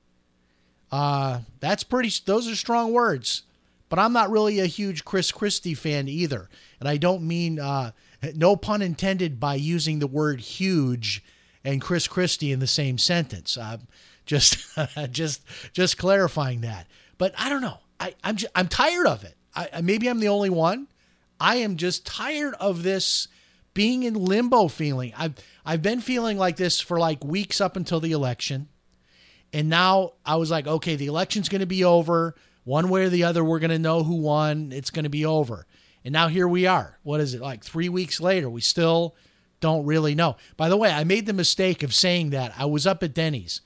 Uh, 0.91 1.41
that's 1.59 1.83
pretty, 1.83 2.11
those 2.25 2.47
are 2.47 2.55
strong 2.55 2.91
words. 2.91 3.43
But 3.89 3.99
I'm 3.99 4.13
not 4.13 4.29
really 4.29 4.59
a 4.59 4.67
huge 4.67 5.03
Chris 5.03 5.31
Christie 5.31 5.73
fan 5.73 6.07
either. 6.07 6.47
And 6.79 6.87
I 6.87 6.97
don't 6.97 7.23
mean, 7.23 7.59
uh, 7.59 7.91
no 8.35 8.55
pun 8.55 8.81
intended 8.81 9.39
by 9.39 9.55
using 9.55 9.99
the 9.99 10.07
word 10.07 10.41
huge 10.41 11.23
and 11.63 11.81
Chris 11.81 12.07
Christie 12.07 12.51
in 12.51 12.59
the 12.59 12.67
same 12.67 12.97
sentence. 12.97 13.57
Uh, 13.57 13.77
just, 14.25 14.57
just, 15.11 15.41
just 15.73 15.97
clarifying 15.97 16.61
that. 16.61 16.87
But 17.17 17.33
I 17.37 17.49
don't 17.49 17.61
know. 17.61 17.79
I, 17.99 18.13
I'm, 18.23 18.35
just, 18.35 18.51
I'm 18.55 18.67
tired 18.67 19.07
of 19.07 19.23
it. 19.23 19.35
I, 19.55 19.81
maybe 19.81 20.07
I'm 20.07 20.19
the 20.19 20.27
only 20.27 20.49
one. 20.51 20.87
I 21.39 21.57
am 21.57 21.77
just 21.77 22.05
tired 22.05 22.53
of 22.59 22.83
this 22.83 23.27
being 23.73 24.03
in 24.03 24.13
limbo 24.13 24.67
feeling. 24.67 25.13
I've 25.17 25.35
I've 25.65 25.81
been 25.81 26.01
feeling 26.01 26.37
like 26.37 26.57
this 26.57 26.81
for 26.81 26.99
like 26.99 27.23
weeks 27.23 27.61
up 27.61 27.75
until 27.75 27.99
the 27.99 28.11
election. 28.11 28.67
And 29.53 29.69
now 29.69 30.13
I 30.25 30.35
was 30.35 30.51
like, 30.51 30.67
okay, 30.67 30.95
the 30.95 31.07
election's 31.07 31.49
going 31.49 31.61
to 31.61 31.67
be 31.67 31.83
over. 31.83 32.35
One 32.63 32.89
way 32.89 33.05
or 33.05 33.09
the 33.09 33.23
other, 33.23 33.43
we're 33.43 33.59
going 33.59 33.71
to 33.71 33.79
know 33.79 34.03
who 34.03 34.15
won. 34.15 34.71
It's 34.71 34.91
going 34.91 35.03
to 35.03 35.09
be 35.09 35.25
over. 35.25 35.65
And 36.03 36.13
now 36.13 36.27
here 36.27 36.47
we 36.47 36.67
are. 36.67 36.99
What 37.03 37.19
is 37.19 37.33
it? 37.33 37.41
Like 37.41 37.63
3 37.63 37.89
weeks 37.89 38.21
later, 38.21 38.49
we 38.49 38.61
still 38.61 39.15
don't 39.59 39.85
really 39.85 40.15
know. 40.15 40.37
By 40.55 40.69
the 40.69 40.77
way, 40.77 40.91
I 40.91 41.03
made 41.03 41.25
the 41.25 41.33
mistake 41.33 41.83
of 41.83 41.93
saying 41.93 42.29
that. 42.29 42.53
I 42.57 42.65
was 42.65 42.85
up 42.85 43.03
at 43.03 43.13
Denny's. 43.13 43.61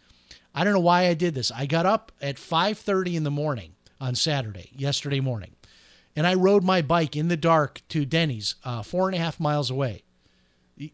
I 0.56 0.64
don't 0.64 0.74
know 0.74 0.80
why 0.80 1.08
I 1.08 1.14
did 1.14 1.36
this. 1.36 1.52
I 1.52 1.66
got 1.66 1.86
up 1.86 2.12
at 2.22 2.38
5:30 2.38 3.16
in 3.16 3.24
the 3.24 3.32
morning 3.32 3.74
on 4.00 4.16
Saturday, 4.16 4.72
yesterday 4.76 5.20
morning 5.20 5.56
and 6.16 6.28
I 6.28 6.34
rode 6.36 6.64
my 6.64 6.82
bike 6.82 7.16
in 7.16 7.28
the 7.28 7.38
dark 7.38 7.82
to 7.90 8.06
Denny's, 8.06 8.56
uh, 8.64 8.84
four 8.84 9.08
and 9.08 9.16
a 9.16 9.20
half 9.20 9.40
miles 9.40 9.70
away. 9.70 10.04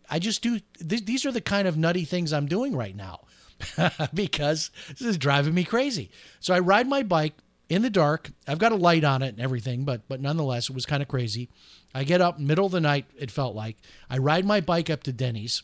I 0.09 0.19
just 0.19 0.41
do. 0.41 0.59
Th- 0.87 1.05
these 1.05 1.25
are 1.25 1.31
the 1.31 1.41
kind 1.41 1.67
of 1.67 1.77
nutty 1.77 2.05
things 2.05 2.33
I'm 2.33 2.47
doing 2.47 2.75
right 2.75 2.95
now 2.95 3.21
because 4.13 4.71
this 4.87 5.01
is 5.01 5.17
driving 5.17 5.53
me 5.53 5.63
crazy. 5.63 6.11
So 6.39 6.53
I 6.53 6.59
ride 6.59 6.87
my 6.87 7.03
bike 7.03 7.33
in 7.69 7.81
the 7.81 7.89
dark. 7.89 8.31
I've 8.47 8.59
got 8.59 8.71
a 8.71 8.75
light 8.75 9.03
on 9.03 9.21
it 9.21 9.29
and 9.29 9.39
everything, 9.39 9.85
but 9.85 10.07
but 10.07 10.21
nonetheless, 10.21 10.69
it 10.69 10.75
was 10.75 10.85
kind 10.85 11.01
of 11.01 11.07
crazy. 11.07 11.49
I 11.93 12.03
get 12.03 12.21
up 12.21 12.39
middle 12.39 12.65
of 12.65 12.71
the 12.71 12.81
night. 12.81 13.05
It 13.17 13.31
felt 13.31 13.55
like 13.55 13.77
I 14.09 14.17
ride 14.17 14.45
my 14.45 14.61
bike 14.61 14.89
up 14.89 15.03
to 15.03 15.13
Denny's. 15.13 15.63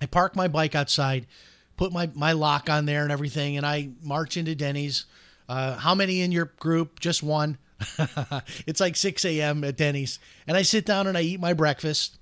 I 0.00 0.06
park 0.06 0.36
my 0.36 0.48
bike 0.48 0.74
outside, 0.74 1.26
put 1.76 1.92
my 1.92 2.10
my 2.14 2.32
lock 2.32 2.70
on 2.70 2.86
there 2.86 3.02
and 3.02 3.12
everything, 3.12 3.56
and 3.56 3.66
I 3.66 3.90
march 4.02 4.36
into 4.36 4.54
Denny's. 4.54 5.06
Uh, 5.48 5.76
how 5.76 5.94
many 5.94 6.20
in 6.20 6.32
your 6.32 6.52
group? 6.58 7.00
Just 7.00 7.22
one. 7.22 7.58
it's 8.66 8.80
like 8.80 8.96
6 8.96 9.24
a.m. 9.24 9.62
at 9.62 9.76
Denny's, 9.76 10.18
and 10.46 10.56
I 10.56 10.62
sit 10.62 10.84
down 10.84 11.06
and 11.06 11.16
I 11.16 11.22
eat 11.22 11.40
my 11.40 11.52
breakfast, 11.52 12.18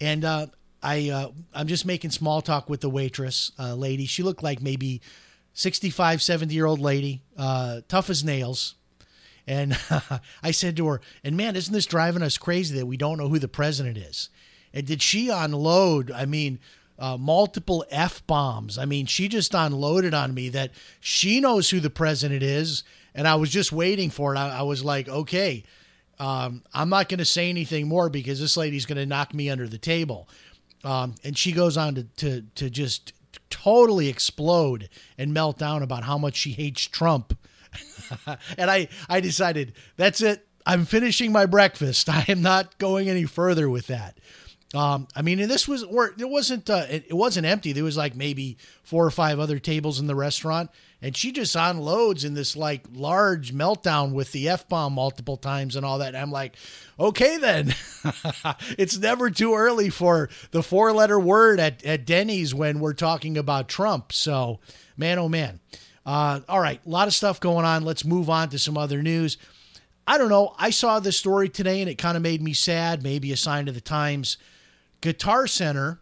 and 0.00 0.24
uh, 0.24 0.46
I 0.82 1.10
uh, 1.10 1.30
I'm 1.54 1.66
just 1.66 1.86
making 1.86 2.10
small 2.10 2.42
talk 2.42 2.68
with 2.68 2.80
the 2.80 2.90
waitress 2.90 3.52
uh, 3.58 3.74
lady. 3.74 4.06
She 4.06 4.22
looked 4.22 4.42
like 4.42 4.62
maybe 4.62 5.00
65, 5.54 6.22
70 6.22 6.54
year 6.54 6.66
old 6.66 6.80
lady, 6.80 7.22
uh, 7.36 7.80
tough 7.88 8.10
as 8.10 8.24
nails. 8.24 8.74
And 9.46 9.78
I 10.42 10.50
said 10.50 10.76
to 10.76 10.86
her, 10.88 11.00
"And 11.24 11.36
man, 11.36 11.56
isn't 11.56 11.72
this 11.72 11.86
driving 11.86 12.22
us 12.22 12.38
crazy 12.38 12.76
that 12.78 12.86
we 12.86 12.96
don't 12.96 13.18
know 13.18 13.28
who 13.28 13.38
the 13.38 13.48
president 13.48 13.96
is?" 13.96 14.28
And 14.72 14.86
did 14.86 15.02
she 15.02 15.28
unload? 15.28 16.10
I 16.10 16.24
mean, 16.26 16.60
uh, 16.98 17.16
multiple 17.16 17.84
f 17.90 18.26
bombs. 18.26 18.78
I 18.78 18.84
mean, 18.84 19.06
she 19.06 19.28
just 19.28 19.54
unloaded 19.54 20.14
on 20.14 20.34
me 20.34 20.48
that 20.50 20.70
she 21.00 21.40
knows 21.40 21.70
who 21.70 21.80
the 21.80 21.90
president 21.90 22.42
is 22.42 22.84
and 23.14 23.26
I 23.26 23.34
was 23.36 23.50
just 23.50 23.72
waiting 23.72 24.10
for 24.10 24.34
it. 24.34 24.38
I, 24.38 24.58
I 24.58 24.62
was 24.62 24.84
like, 24.84 25.08
okay, 25.08 25.64
um, 26.18 26.62
I'm 26.74 26.88
not 26.88 27.08
going 27.08 27.18
to 27.18 27.24
say 27.24 27.48
anything 27.48 27.88
more 27.88 28.08
because 28.08 28.40
this 28.40 28.56
lady's 28.56 28.86
going 28.86 28.98
to 28.98 29.06
knock 29.06 29.34
me 29.34 29.50
under 29.50 29.66
the 29.66 29.78
table. 29.78 30.28
Um, 30.84 31.14
and 31.24 31.36
she 31.36 31.52
goes 31.52 31.76
on 31.76 31.94
to, 31.94 32.04
to, 32.04 32.42
to 32.54 32.70
just 32.70 33.12
totally 33.50 34.08
explode 34.08 34.88
and 35.18 35.34
melt 35.34 35.58
down 35.58 35.82
about 35.82 36.04
how 36.04 36.16
much 36.16 36.36
she 36.36 36.52
hates 36.52 36.86
Trump. 36.86 37.36
and 38.58 38.70
I, 38.70 38.88
I 39.08 39.20
decided 39.20 39.74
that's 39.96 40.20
it. 40.20 40.46
I'm 40.66 40.84
finishing 40.84 41.32
my 41.32 41.46
breakfast. 41.46 42.08
I 42.08 42.24
am 42.28 42.42
not 42.42 42.78
going 42.78 43.08
any 43.08 43.24
further 43.24 43.68
with 43.68 43.86
that. 43.88 44.18
Um, 44.72 45.08
I 45.16 45.22
mean, 45.22 45.40
and 45.40 45.50
this 45.50 45.66
was, 45.66 45.82
or 45.82 46.14
it 46.16 46.28
wasn't, 46.28 46.70
uh, 46.70 46.86
it, 46.88 47.06
it 47.08 47.14
wasn't 47.14 47.46
empty. 47.46 47.72
There 47.72 47.84
was 47.84 47.96
like 47.96 48.14
maybe 48.14 48.56
four 48.82 49.04
or 49.04 49.10
five 49.10 49.40
other 49.40 49.58
tables 49.58 49.98
in 49.98 50.06
the 50.06 50.14
restaurant 50.14 50.70
and 51.02 51.16
she 51.16 51.32
just 51.32 51.54
unloads 51.56 52.24
in 52.24 52.34
this 52.34 52.56
like 52.56 52.84
large 52.92 53.54
meltdown 53.54 54.12
with 54.12 54.32
the 54.32 54.48
f 54.48 54.68
bomb 54.68 54.92
multiple 54.92 55.36
times 55.36 55.76
and 55.76 55.84
all 55.86 55.98
that. 55.98 56.08
And 56.08 56.18
I'm 56.18 56.30
like, 56.30 56.56
okay, 56.98 57.38
then 57.38 57.74
it's 58.78 58.98
never 58.98 59.30
too 59.30 59.54
early 59.54 59.88
for 59.88 60.28
the 60.50 60.62
four 60.62 60.92
letter 60.92 61.18
word 61.18 61.58
at, 61.58 61.84
at 61.84 62.04
Denny's 62.04 62.54
when 62.54 62.80
we're 62.80 62.92
talking 62.92 63.38
about 63.38 63.68
Trump. 63.68 64.12
So, 64.12 64.60
man, 64.96 65.18
oh 65.18 65.28
man. 65.28 65.60
Uh, 66.04 66.40
all 66.48 66.60
right, 66.60 66.80
a 66.84 66.88
lot 66.88 67.08
of 67.08 67.14
stuff 67.14 67.40
going 67.40 67.64
on. 67.64 67.84
Let's 67.84 68.04
move 68.04 68.30
on 68.30 68.48
to 68.50 68.58
some 68.58 68.76
other 68.76 69.02
news. 69.02 69.36
I 70.06 70.18
don't 70.18 70.30
know. 70.30 70.54
I 70.58 70.70
saw 70.70 70.98
this 70.98 71.16
story 71.16 71.48
today 71.48 71.80
and 71.80 71.88
it 71.88 71.98
kind 71.98 72.16
of 72.16 72.22
made 72.22 72.42
me 72.42 72.52
sad, 72.52 73.02
maybe 73.02 73.32
a 73.32 73.36
sign 73.36 73.68
of 73.68 73.74
the 73.74 73.80
times. 73.80 74.38
Guitar 75.00 75.46
Center 75.46 76.00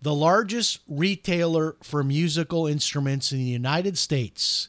the 0.00 0.14
largest 0.14 0.80
retailer 0.88 1.76
for 1.82 2.04
musical 2.04 2.66
instruments 2.66 3.32
in 3.32 3.38
the 3.38 3.44
United 3.44 3.98
States, 3.98 4.68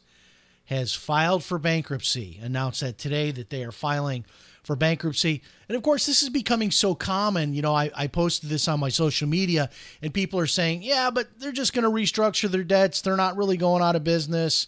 has 0.65 0.93
filed 0.93 1.43
for 1.43 1.57
bankruptcy. 1.57 2.39
Announced 2.41 2.81
that 2.81 2.98
today 2.98 3.31
that 3.31 3.50
they 3.50 3.63
are 3.63 3.71
filing 3.71 4.24
for 4.63 4.75
bankruptcy. 4.75 5.41
And 5.67 5.75
of 5.75 5.81
course, 5.81 6.05
this 6.05 6.21
is 6.21 6.29
becoming 6.29 6.69
so 6.69 6.93
common. 6.93 7.53
You 7.53 7.63
know, 7.63 7.74
I, 7.74 7.89
I 7.95 8.05
posted 8.05 8.50
this 8.50 8.67
on 8.67 8.79
my 8.79 8.89
social 8.89 9.27
media, 9.27 9.71
and 10.01 10.13
people 10.13 10.39
are 10.39 10.45
saying, 10.45 10.83
yeah, 10.83 11.09
but 11.09 11.27
they're 11.39 11.51
just 11.51 11.74
going 11.74 11.86
to 11.86 11.89
restructure 11.89 12.50
their 12.50 12.63
debts. 12.63 13.01
They're 13.01 13.15
not 13.15 13.36
really 13.36 13.57
going 13.57 13.81
out 13.81 13.95
of 13.95 14.03
business. 14.03 14.67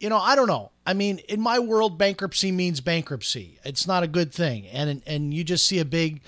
You 0.00 0.08
know, 0.08 0.18
I 0.18 0.34
don't 0.34 0.48
know. 0.48 0.72
I 0.84 0.94
mean, 0.94 1.18
in 1.28 1.40
my 1.40 1.60
world, 1.60 1.96
bankruptcy 1.96 2.50
means 2.50 2.80
bankruptcy. 2.80 3.60
It's 3.64 3.86
not 3.86 4.02
a 4.02 4.08
good 4.08 4.32
thing. 4.32 4.66
And, 4.66 5.00
and 5.06 5.32
you 5.32 5.44
just 5.44 5.66
see 5.66 5.78
a 5.78 5.84
big 5.84 6.22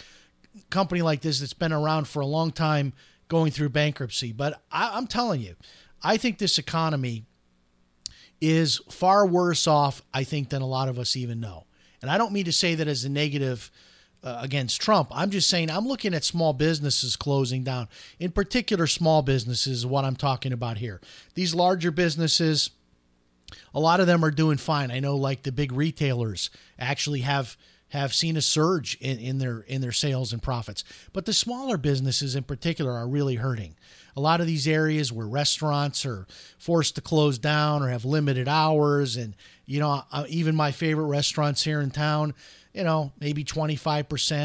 company 0.71 1.03
like 1.03 1.23
this 1.23 1.41
that's 1.41 1.55
been 1.55 1.73
around 1.73 2.07
for 2.07 2.21
a 2.21 2.27
long 2.27 2.53
time 2.53 2.93
going 3.29 3.51
through 3.53 3.69
bankruptcy. 3.71 4.33
But 4.33 4.63
I, 4.73 4.91
I'm 4.95 5.07
telling 5.07 5.41
you, 5.41 5.55
I 6.03 6.17
think 6.17 6.39
this 6.39 6.59
economy 6.59 7.25
is 8.41 8.81
far 8.91 9.27
worse 9.27 9.67
off, 9.67 10.03
I 10.13 10.25
think, 10.25 10.51
than 10.51 10.63
a 10.63 10.67
lot 10.67 10.89
of 10.89 10.99
us 10.99 11.17
even 11.17 11.41
know. 11.41 11.65
And 12.01 12.11
I 12.11 12.19
don't 12.19 12.33
mean 12.33 12.45
to 12.45 12.53
say 12.53 12.75
that 12.77 12.89
as 12.89 13.05
a 13.05 13.09
negative 13.09 13.71
uh, 14.23 14.39
against 14.43 14.81
Trump. 14.81 15.09
I'm 15.13 15.31
just 15.31 15.49
saying 15.49 15.71
I'm 15.71 15.87
looking 15.87 16.15
at 16.15 16.25
small 16.25 16.53
businesses 16.53 17.17
closing 17.17 17.65
down. 17.65 17.89
In 18.19 18.31
particular, 18.31 18.87
small 18.87 19.23
businesses 19.23 19.79
is 19.79 19.87
what 19.87 20.05
I'm 20.05 20.17
talking 20.17 20.53
about 20.53 20.79
here. 20.79 21.01
These 21.35 21.55
larger 21.55 21.91
businesses, 21.91 22.71
a 23.75 23.81
lot 23.81 24.01
of 24.01 24.07
them 24.07 24.25
are 24.25 24.31
doing 24.31 24.57
fine. 24.57 24.91
I 24.91 25.01
know, 25.01 25.17
like 25.17 25.43
the 25.43 25.53
big 25.53 25.73
retailers 25.73 26.51
actually 26.79 27.21
have 27.21 27.57
have 27.91 28.15
seen 28.15 28.37
a 28.37 28.43
surge 28.43 28.97
in, 29.01 29.19
in 29.19 29.39
their 29.39 29.61
in 29.61 29.81
their 29.81 29.93
sales 29.93 30.33
and 30.33 30.43
profits. 30.43 30.85
But 31.13 31.25
the 31.25 31.33
smaller 31.33 31.77
businesses 31.77 32.35
in 32.35 32.45
particular 32.45 32.93
are 32.93 33.09
really 33.09 33.37
hurting. 33.37 33.77
A 34.17 34.21
lot 34.21 34.41
of 34.41 34.47
these 34.47 34.67
areas 34.67 35.13
where 35.13 35.27
restaurants 35.27 36.05
are 36.05 36.27
forced 36.59 36.97
to 36.97 37.01
close 37.01 37.39
down 37.39 37.83
or 37.83 37.89
have 37.89 38.05
limited 38.05 38.49
hours, 38.49 39.17
and 39.17 39.35
you 39.65 39.81
know, 39.81 40.03
uh, 40.11 40.25
even 40.29 40.57
my 40.57 40.73
favorite 40.73 41.07
restaurants 41.07 41.63
here 41.63 41.81
in 41.81 41.91
town, 41.91 42.35
you 42.73 42.85
know, 42.85 43.13
maybe 43.21 43.45
25% 43.45 43.81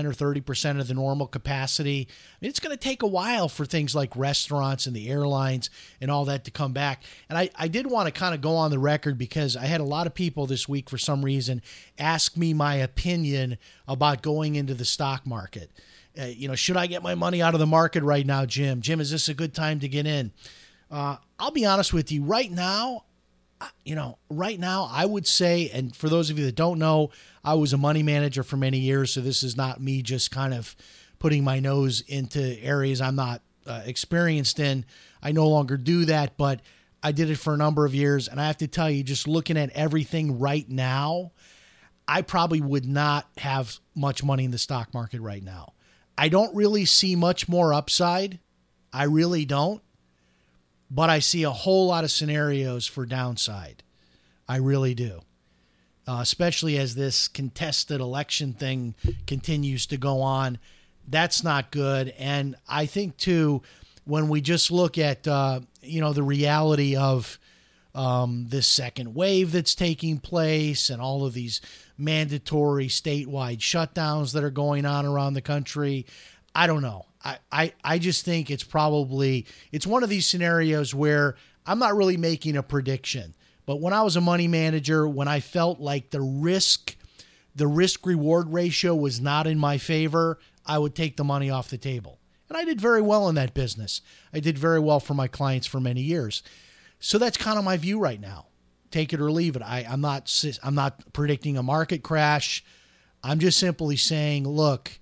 or 0.05 0.11
30% 0.11 0.79
of 0.79 0.87
the 0.87 0.93
normal 0.93 1.27
capacity. 1.27 2.07
It's 2.41 2.59
going 2.59 2.75
to 2.75 2.81
take 2.81 3.03
a 3.03 3.07
while 3.07 3.49
for 3.49 3.65
things 3.65 3.93
like 3.93 4.15
restaurants 4.15 4.87
and 4.87 4.95
the 4.95 5.09
airlines 5.09 5.69
and 5.99 6.09
all 6.09 6.25
that 6.25 6.45
to 6.45 6.51
come 6.51 6.73
back. 6.73 7.03
And 7.29 7.37
I, 7.37 7.49
I 7.55 7.67
did 7.67 7.87
want 7.87 8.07
to 8.07 8.17
kind 8.17 8.33
of 8.33 8.41
go 8.41 8.55
on 8.55 8.71
the 8.71 8.79
record 8.79 9.17
because 9.17 9.57
I 9.57 9.65
had 9.65 9.81
a 9.81 9.85
lot 9.85 10.07
of 10.07 10.13
people 10.13 10.47
this 10.47 10.67
week, 10.67 10.89
for 10.89 10.97
some 10.97 11.23
reason, 11.23 11.61
ask 11.99 12.37
me 12.37 12.53
my 12.53 12.75
opinion 12.75 13.57
about 13.87 14.21
going 14.21 14.55
into 14.55 14.73
the 14.73 14.85
stock 14.85 15.27
market. 15.27 15.69
Uh, 16.19 16.25
you 16.25 16.47
know, 16.47 16.55
should 16.55 16.77
I 16.77 16.87
get 16.87 17.01
my 17.01 17.15
money 17.15 17.41
out 17.41 17.53
of 17.53 17.59
the 17.59 17.65
market 17.65 18.03
right 18.03 18.25
now, 18.25 18.45
Jim? 18.45 18.81
Jim, 18.81 19.01
is 19.01 19.11
this 19.11 19.29
a 19.29 19.33
good 19.33 19.53
time 19.53 19.79
to 19.79 19.87
get 19.87 20.05
in? 20.05 20.31
Uh, 20.91 21.17
I'll 21.39 21.51
be 21.51 21.65
honest 21.65 21.91
with 21.91 22.11
you. 22.11 22.23
Right 22.23 22.51
now, 22.51 23.05
you 23.83 23.95
know, 23.95 24.17
right 24.29 24.59
now, 24.59 24.89
I 24.91 25.05
would 25.05 25.27
say, 25.27 25.69
and 25.73 25.95
for 25.95 26.09
those 26.09 26.29
of 26.29 26.39
you 26.39 26.45
that 26.45 26.55
don't 26.55 26.79
know, 26.79 27.11
I 27.43 27.55
was 27.55 27.73
a 27.73 27.77
money 27.77 28.03
manager 28.03 28.43
for 28.43 28.57
many 28.57 28.79
years, 28.79 29.11
so 29.11 29.21
this 29.21 29.43
is 29.43 29.57
not 29.57 29.81
me 29.81 30.01
just 30.01 30.31
kind 30.31 30.53
of 30.53 30.75
putting 31.19 31.43
my 31.43 31.59
nose 31.59 32.01
into 32.01 32.39
areas 32.61 33.01
I'm 33.01 33.15
not 33.15 33.41
uh, 33.65 33.81
experienced 33.85 34.59
in. 34.59 34.85
I 35.21 35.31
no 35.31 35.47
longer 35.47 35.77
do 35.77 36.05
that, 36.05 36.37
but 36.37 36.61
I 37.01 37.11
did 37.11 37.29
it 37.29 37.35
for 37.35 37.53
a 37.53 37.57
number 37.57 37.85
of 37.85 37.93
years, 37.93 38.27
and 38.27 38.39
I 38.39 38.47
have 38.47 38.57
to 38.57 38.67
tell 38.67 38.89
you, 38.89 39.03
just 39.03 39.27
looking 39.27 39.57
at 39.57 39.69
everything 39.71 40.39
right 40.39 40.67
now, 40.69 41.31
I 42.07 42.21
probably 42.21 42.61
would 42.61 42.85
not 42.85 43.27
have 43.37 43.79
much 43.95 44.23
money 44.23 44.45
in 44.45 44.51
the 44.51 44.57
stock 44.57 44.93
market 44.93 45.21
right 45.21 45.43
now. 45.43 45.73
I 46.17 46.29
don't 46.29 46.55
really 46.55 46.85
see 46.85 47.15
much 47.15 47.49
more 47.49 47.73
upside. 47.73 48.39
I 48.91 49.03
really 49.05 49.45
don't 49.45 49.81
but 50.93 51.09
I 51.09 51.19
see 51.19 51.43
a 51.43 51.51
whole 51.51 51.87
lot 51.87 52.03
of 52.03 52.11
scenarios 52.11 52.85
for 52.85 53.05
downside. 53.05 53.81
I 54.47 54.57
really 54.57 54.93
do. 54.93 55.21
Uh, 56.05 56.19
especially 56.21 56.77
as 56.77 56.95
this 56.95 57.27
contested 57.27 57.99
election 57.99 58.53
thing 58.53 58.93
continues 59.25 59.85
to 59.87 59.97
go 59.97 60.21
on. 60.21 60.59
That's 61.07 61.43
not 61.43 61.71
good. 61.71 62.13
And 62.19 62.55
I 62.67 62.85
think, 62.85 63.17
too, 63.17 63.63
when 64.05 64.27
we 64.27 64.41
just 64.41 64.69
look 64.69 64.97
at, 64.97 65.27
uh, 65.27 65.61
you 65.81 66.01
know, 66.01 66.13
the 66.13 66.21
reality 66.21 66.95
of 66.95 67.39
um, 67.95 68.47
this 68.49 68.67
second 68.67 69.15
wave 69.15 69.51
that's 69.53 69.75
taking 69.75 70.19
place 70.19 70.89
and 70.89 71.01
all 71.01 71.25
of 71.25 71.33
these 71.33 71.61
mandatory 71.97 72.87
statewide 72.87 73.59
shutdowns 73.59 74.33
that 74.33 74.43
are 74.43 74.51
going 74.51 74.85
on 74.85 75.05
around 75.05 75.33
the 75.33 75.41
country, 75.41 76.05
I 76.53 76.67
don't 76.67 76.81
know. 76.81 77.05
I, 77.23 77.37
I, 77.51 77.73
I 77.83 77.99
just 77.99 78.25
think 78.25 78.51
it's 78.51 78.63
probably 78.63 79.45
it's 79.71 79.87
one 79.87 80.03
of 80.03 80.09
these 80.09 80.25
scenarios 80.27 80.93
where 80.93 81.35
I'm 81.65 81.79
not 81.79 81.95
really 81.95 82.17
making 82.17 82.57
a 82.57 82.63
prediction. 82.63 83.35
But 83.65 83.79
when 83.79 83.93
I 83.93 84.01
was 84.01 84.15
a 84.15 84.21
money 84.21 84.47
manager, 84.47 85.07
when 85.07 85.27
I 85.27 85.39
felt 85.39 85.79
like 85.79 86.09
the 86.09 86.21
risk 86.21 86.95
the 87.55 87.67
risk 87.67 88.05
reward 88.05 88.51
ratio 88.51 88.95
was 88.95 89.21
not 89.21 89.45
in 89.45 89.59
my 89.59 89.77
favor, 89.77 90.39
I 90.65 90.79
would 90.79 90.95
take 90.95 91.17
the 91.17 91.23
money 91.23 91.49
off 91.49 91.69
the 91.69 91.77
table. 91.77 92.19
And 92.49 92.57
I 92.57 92.65
did 92.65 92.81
very 92.81 93.01
well 93.01 93.29
in 93.29 93.35
that 93.35 93.53
business. 93.53 94.01
I 94.33 94.39
did 94.39 94.57
very 94.57 94.79
well 94.79 94.99
for 94.99 95.13
my 95.13 95.27
clients 95.27 95.67
for 95.67 95.79
many 95.79 96.01
years. 96.01 96.43
So 96.99 97.17
that's 97.17 97.37
kind 97.37 97.57
of 97.57 97.65
my 97.65 97.77
view 97.77 97.99
right 97.99 98.19
now. 98.19 98.47
Take 98.91 99.13
it 99.13 99.21
or 99.21 99.31
leave 99.31 99.55
it. 99.55 99.61
I, 99.61 99.85
I'm 99.89 100.01
not 100.01 100.31
I'm 100.63 100.75
not 100.75 101.13
predicting 101.13 101.57
a 101.57 101.63
market 101.63 102.03
crash. 102.03 102.63
I'm 103.23 103.39
just 103.39 103.57
simply 103.57 103.95
saying, 103.97 104.47
look, 104.47 104.99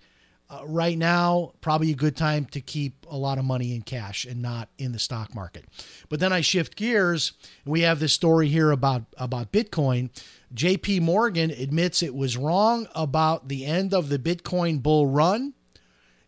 uh, 0.51 0.62
right 0.65 0.98
now, 0.98 1.53
probably 1.62 1.91
a 1.91 1.96
good 1.96 2.17
time 2.17 2.46
to 2.46 2.60
keep 2.60 3.05
a 3.10 3.15
lot 3.15 3.38
of 3.38 3.46
money 3.46 3.74
in 3.74 3.84
cash 3.84 4.25
and 4.25 4.41
not 4.41 4.67
in 4.77 4.91
the 4.91 5.00
stock 5.00 5.34
market. 5.34 5.63
But 6.10 6.20
then 6.20 6.34
I 6.34 6.41
shift 6.41 6.75
gears, 6.75 7.31
and 7.63 7.72
we 7.72 7.79
have 7.81 8.01
this 8.01 8.12
story 8.12 8.50
here 8.50 8.72
about 8.72 9.03
about 9.17 9.53
Bitcoin. 9.53 10.10
J.P. 10.53 11.00
Morgan 11.00 11.51
admits 11.51 12.03
it 12.03 12.13
was 12.13 12.36
wrong 12.36 12.89
about 12.93 13.48
the 13.48 13.65
end 13.65 13.93
of 13.93 14.10
the 14.10 14.20
Bitcoin 14.20 14.84
bull 14.84 15.08
run. 15.08 15.53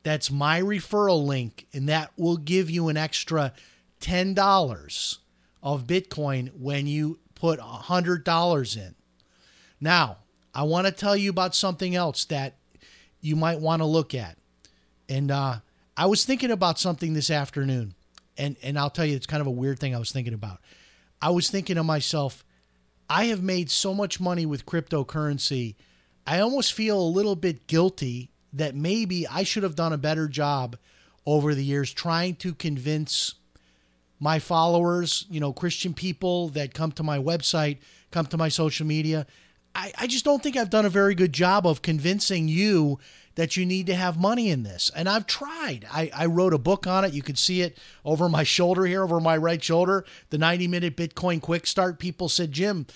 that's 0.02 0.30
my 0.30 0.60
referral 0.60 1.24
link, 1.24 1.66
and 1.72 1.88
that 1.88 2.10
will 2.16 2.36
give 2.36 2.68
you 2.68 2.88
an 2.88 2.96
extra 2.96 3.52
$10 4.00 5.18
of 5.62 5.86
Bitcoin 5.86 6.50
when 6.58 6.86
you 6.86 7.20
put 7.34 7.60
$100 7.60 8.76
in. 8.76 8.94
Now, 9.80 10.18
I 10.54 10.64
want 10.64 10.86
to 10.86 10.92
tell 10.92 11.16
you 11.16 11.30
about 11.30 11.54
something 11.54 11.94
else 11.94 12.24
that 12.26 12.56
you 13.22 13.36
might 13.36 13.60
want 13.60 13.80
to 13.80 13.86
look 13.86 14.14
at. 14.14 14.36
And 15.08 15.30
uh, 15.30 15.56
I 15.96 16.06
was 16.06 16.26
thinking 16.26 16.50
about 16.50 16.78
something 16.78 17.14
this 17.14 17.30
afternoon, 17.30 17.94
and 18.36 18.56
and 18.62 18.78
I'll 18.78 18.90
tell 18.90 19.06
you, 19.06 19.16
it's 19.16 19.26
kind 19.26 19.40
of 19.40 19.46
a 19.46 19.50
weird 19.50 19.78
thing 19.78 19.94
I 19.94 19.98
was 19.98 20.12
thinking 20.12 20.34
about. 20.34 20.60
I 21.22 21.30
was 21.30 21.48
thinking 21.48 21.76
to 21.76 21.84
myself, 21.84 22.44
I 23.08 23.24
have 23.26 23.42
made 23.42 23.70
so 23.70 23.94
much 23.94 24.20
money 24.20 24.44
with 24.44 24.66
cryptocurrency. 24.66 25.76
I 26.26 26.40
almost 26.40 26.72
feel 26.72 27.00
a 27.00 27.02
little 27.02 27.36
bit 27.36 27.66
guilty 27.66 28.30
that 28.52 28.74
maybe 28.74 29.26
I 29.26 29.44
should 29.44 29.62
have 29.62 29.76
done 29.76 29.92
a 29.92 29.98
better 29.98 30.28
job 30.28 30.76
over 31.24 31.54
the 31.54 31.64
years 31.64 31.92
trying 31.92 32.34
to 32.36 32.54
convince 32.54 33.34
my 34.18 34.38
followers, 34.38 35.26
you 35.30 35.40
know, 35.40 35.52
Christian 35.52 35.94
people 35.94 36.48
that 36.50 36.74
come 36.74 36.92
to 36.92 37.02
my 37.02 37.18
website, 37.18 37.78
come 38.10 38.26
to 38.26 38.36
my 38.36 38.48
social 38.48 38.86
media, 38.86 39.26
I, 39.74 39.92
I 39.98 40.06
just 40.06 40.24
don't 40.24 40.42
think 40.42 40.56
I've 40.56 40.70
done 40.70 40.86
a 40.86 40.90
very 40.90 41.14
good 41.14 41.32
job 41.32 41.66
of 41.66 41.82
convincing 41.82 42.48
you 42.48 42.98
that 43.34 43.56
you 43.56 43.64
need 43.64 43.86
to 43.86 43.94
have 43.94 44.18
money 44.18 44.50
in 44.50 44.62
this. 44.62 44.90
And 44.94 45.08
I've 45.08 45.26
tried. 45.26 45.86
I, 45.90 46.10
I 46.14 46.26
wrote 46.26 46.52
a 46.52 46.58
book 46.58 46.86
on 46.86 47.04
it. 47.04 47.14
You 47.14 47.22
can 47.22 47.36
see 47.36 47.62
it 47.62 47.78
over 48.04 48.28
my 48.28 48.42
shoulder 48.42 48.84
here, 48.84 49.02
over 49.02 49.20
my 49.20 49.36
right 49.36 49.62
shoulder. 49.62 50.04
The 50.30 50.38
90 50.38 50.68
minute 50.68 50.96
Bitcoin 50.96 51.40
quick 51.40 51.66
start. 51.66 51.98
People 51.98 52.28
said, 52.28 52.52
Jim, 52.52 52.86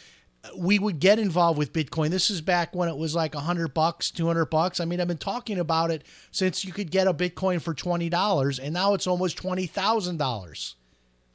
we 0.56 0.78
would 0.78 1.00
get 1.00 1.18
involved 1.18 1.58
with 1.58 1.72
Bitcoin. 1.72 2.10
This 2.10 2.30
is 2.30 2.42
back 2.42 2.74
when 2.74 2.88
it 2.88 2.96
was 2.96 3.14
like 3.14 3.34
100 3.34 3.72
bucks, 3.72 4.10
200 4.10 4.46
bucks. 4.46 4.78
I 4.78 4.84
mean, 4.84 5.00
I've 5.00 5.08
been 5.08 5.16
talking 5.16 5.58
about 5.58 5.90
it 5.90 6.04
since 6.30 6.64
you 6.64 6.72
could 6.72 6.90
get 6.90 7.06
a 7.06 7.14
Bitcoin 7.14 7.60
for 7.60 7.74
$20 7.74 8.60
and 8.62 8.74
now 8.74 8.92
it's 8.94 9.06
almost 9.06 9.42
$20,000. 9.42 10.74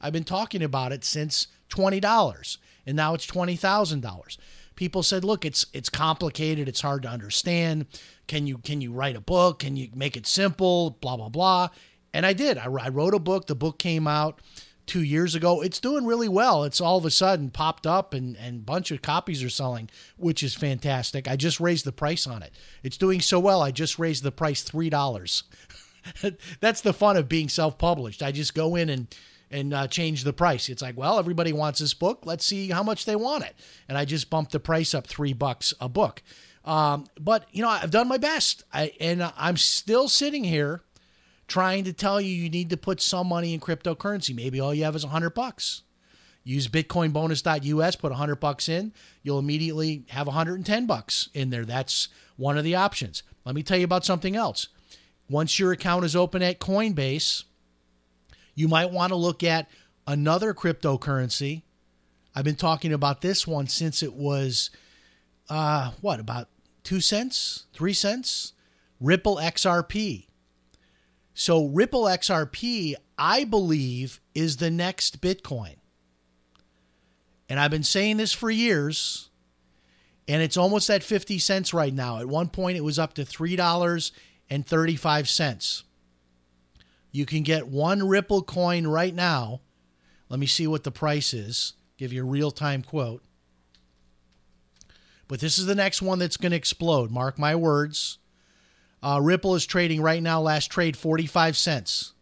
I've 0.00 0.12
been 0.12 0.24
talking 0.24 0.62
about 0.62 0.92
it 0.92 1.04
since 1.04 1.48
$20 1.70 2.58
and 2.86 2.96
now 2.96 3.14
it's 3.14 3.26
$20,000 3.26 4.36
people 4.76 5.02
said, 5.02 5.24
"Look, 5.24 5.44
it's 5.44 5.66
it's 5.72 5.88
complicated. 5.88 6.68
It's 6.68 6.80
hard 6.80 7.02
to 7.02 7.08
understand. 7.08 7.86
Can 8.26 8.46
you 8.46 8.58
can 8.58 8.80
you 8.80 8.92
write 8.92 9.16
a 9.16 9.20
book? 9.20 9.60
Can 9.60 9.76
you 9.76 9.88
make 9.94 10.16
it 10.16 10.26
simple? 10.26 10.98
Blah 11.00 11.16
blah 11.16 11.28
blah." 11.28 11.68
And 12.14 12.26
I 12.26 12.32
did. 12.32 12.58
I, 12.58 12.64
I 12.64 12.88
wrote 12.88 13.14
a 13.14 13.18
book. 13.18 13.46
The 13.46 13.54
book 13.54 13.78
came 13.78 14.06
out 14.06 14.40
two 14.86 15.02
years 15.02 15.34
ago. 15.34 15.62
It's 15.62 15.80
doing 15.80 16.04
really 16.04 16.28
well. 16.28 16.64
It's 16.64 16.80
all 16.80 16.98
of 16.98 17.04
a 17.04 17.10
sudden 17.10 17.50
popped 17.50 17.86
up 17.86 18.14
and 18.14 18.36
and 18.36 18.66
bunch 18.66 18.90
of 18.90 19.02
copies 19.02 19.42
are 19.42 19.50
selling, 19.50 19.88
which 20.16 20.42
is 20.42 20.54
fantastic. 20.54 21.28
I 21.28 21.36
just 21.36 21.60
raised 21.60 21.84
the 21.84 21.92
price 21.92 22.26
on 22.26 22.42
it. 22.42 22.52
It's 22.82 22.96
doing 22.96 23.20
so 23.20 23.38
well. 23.38 23.62
I 23.62 23.70
just 23.70 23.98
raised 23.98 24.22
the 24.22 24.32
price 24.32 24.62
three 24.62 24.90
dollars. 24.90 25.44
That's 26.60 26.80
the 26.80 26.92
fun 26.92 27.16
of 27.16 27.28
being 27.28 27.48
self-published. 27.48 28.22
I 28.22 28.32
just 28.32 28.54
go 28.54 28.74
in 28.74 28.88
and 28.88 29.06
and 29.52 29.74
uh, 29.74 29.86
change 29.86 30.24
the 30.24 30.32
price. 30.32 30.68
It's 30.68 30.82
like, 30.82 30.96
well, 30.96 31.18
everybody 31.18 31.52
wants 31.52 31.78
this 31.78 31.94
book. 31.94 32.22
Let's 32.24 32.44
see 32.44 32.70
how 32.70 32.82
much 32.82 33.04
they 33.04 33.16
want 33.16 33.44
it, 33.44 33.54
and 33.88 33.96
I 33.96 34.04
just 34.04 34.30
bumped 34.30 34.52
the 34.52 34.60
price 34.60 34.94
up 34.94 35.06
three 35.06 35.32
bucks 35.32 35.74
a 35.80 35.88
book. 35.88 36.22
Um, 36.64 37.06
but 37.20 37.46
you 37.52 37.62
know, 37.62 37.68
I've 37.68 37.90
done 37.90 38.08
my 38.08 38.18
best, 38.18 38.64
I, 38.72 38.92
and 39.00 39.30
I'm 39.36 39.56
still 39.56 40.08
sitting 40.08 40.44
here 40.44 40.82
trying 41.48 41.84
to 41.84 41.92
tell 41.92 42.20
you 42.20 42.34
you 42.34 42.48
need 42.48 42.70
to 42.70 42.76
put 42.76 43.00
some 43.00 43.28
money 43.28 43.52
in 43.52 43.60
cryptocurrency. 43.60 44.34
Maybe 44.34 44.58
all 44.58 44.72
you 44.72 44.84
have 44.84 44.96
is 44.96 45.04
a 45.04 45.08
hundred 45.08 45.34
bucks. 45.34 45.82
Use 46.44 46.66
bitcoinbonus.us, 46.68 47.96
put 47.96 48.10
100 48.10 48.36
bucks 48.36 48.68
in, 48.68 48.92
you'll 49.22 49.38
immediately 49.38 50.04
have 50.08 50.26
110 50.26 50.86
bucks 50.86 51.28
in 51.34 51.50
there. 51.50 51.64
That's 51.64 52.08
one 52.36 52.58
of 52.58 52.64
the 52.64 52.74
options. 52.74 53.22
Let 53.44 53.54
me 53.54 53.62
tell 53.62 53.78
you 53.78 53.84
about 53.84 54.04
something 54.04 54.34
else. 54.34 54.68
Once 55.28 55.58
your 55.58 55.72
account 55.72 56.04
is 56.04 56.16
open 56.16 56.42
at 56.42 56.58
Coinbase, 56.58 57.44
you 58.54 58.68
might 58.68 58.90
want 58.90 59.10
to 59.10 59.16
look 59.16 59.42
at 59.42 59.68
another 60.06 60.54
cryptocurrency. 60.54 61.62
I've 62.34 62.44
been 62.44 62.56
talking 62.56 62.92
about 62.92 63.20
this 63.20 63.46
one 63.46 63.68
since 63.68 64.02
it 64.02 64.14
was 64.14 64.70
uh 65.48 65.92
what, 66.00 66.20
about 66.20 66.48
2 66.84 67.00
cents, 67.00 67.66
3 67.74 67.92
cents? 67.92 68.52
Ripple 69.00 69.36
XRP. 69.36 70.26
So 71.34 71.66
Ripple 71.66 72.04
XRP, 72.04 72.94
I 73.18 73.44
believe, 73.44 74.20
is 74.34 74.58
the 74.58 74.70
next 74.70 75.20
Bitcoin. 75.20 75.76
And 77.48 77.58
I've 77.58 77.70
been 77.70 77.82
saying 77.82 78.18
this 78.18 78.32
for 78.32 78.50
years, 78.50 79.30
and 80.28 80.42
it's 80.42 80.56
almost 80.56 80.88
at 80.88 81.02
50 81.02 81.38
cents 81.38 81.74
right 81.74 81.92
now. 81.92 82.18
At 82.18 82.28
one 82.28 82.48
point, 82.48 82.76
it 82.76 82.84
was 82.84 82.98
up 82.98 83.14
to 83.14 83.24
$3.35. 83.24 85.82
You 87.12 87.26
can 87.26 87.42
get 87.42 87.68
one 87.68 88.08
Ripple 88.08 88.42
coin 88.42 88.86
right 88.86 89.14
now. 89.14 89.60
Let 90.30 90.40
me 90.40 90.46
see 90.46 90.66
what 90.66 90.82
the 90.82 90.90
price 90.90 91.34
is. 91.34 91.74
Give 91.98 92.12
you 92.12 92.22
a 92.22 92.28
real 92.28 92.50
time 92.50 92.82
quote. 92.82 93.22
But 95.28 95.40
this 95.40 95.58
is 95.58 95.66
the 95.66 95.74
next 95.74 96.02
one 96.02 96.18
that's 96.18 96.38
going 96.38 96.50
to 96.50 96.56
explode. 96.56 97.10
Mark 97.10 97.38
my 97.38 97.54
words. 97.54 98.18
Uh, 99.02 99.20
Ripple 99.22 99.54
is 99.54 99.66
trading 99.66 100.00
right 100.00 100.22
now, 100.22 100.40
last 100.40 100.70
trade, 100.70 100.96
45 100.96 101.56
cents. 101.56 102.14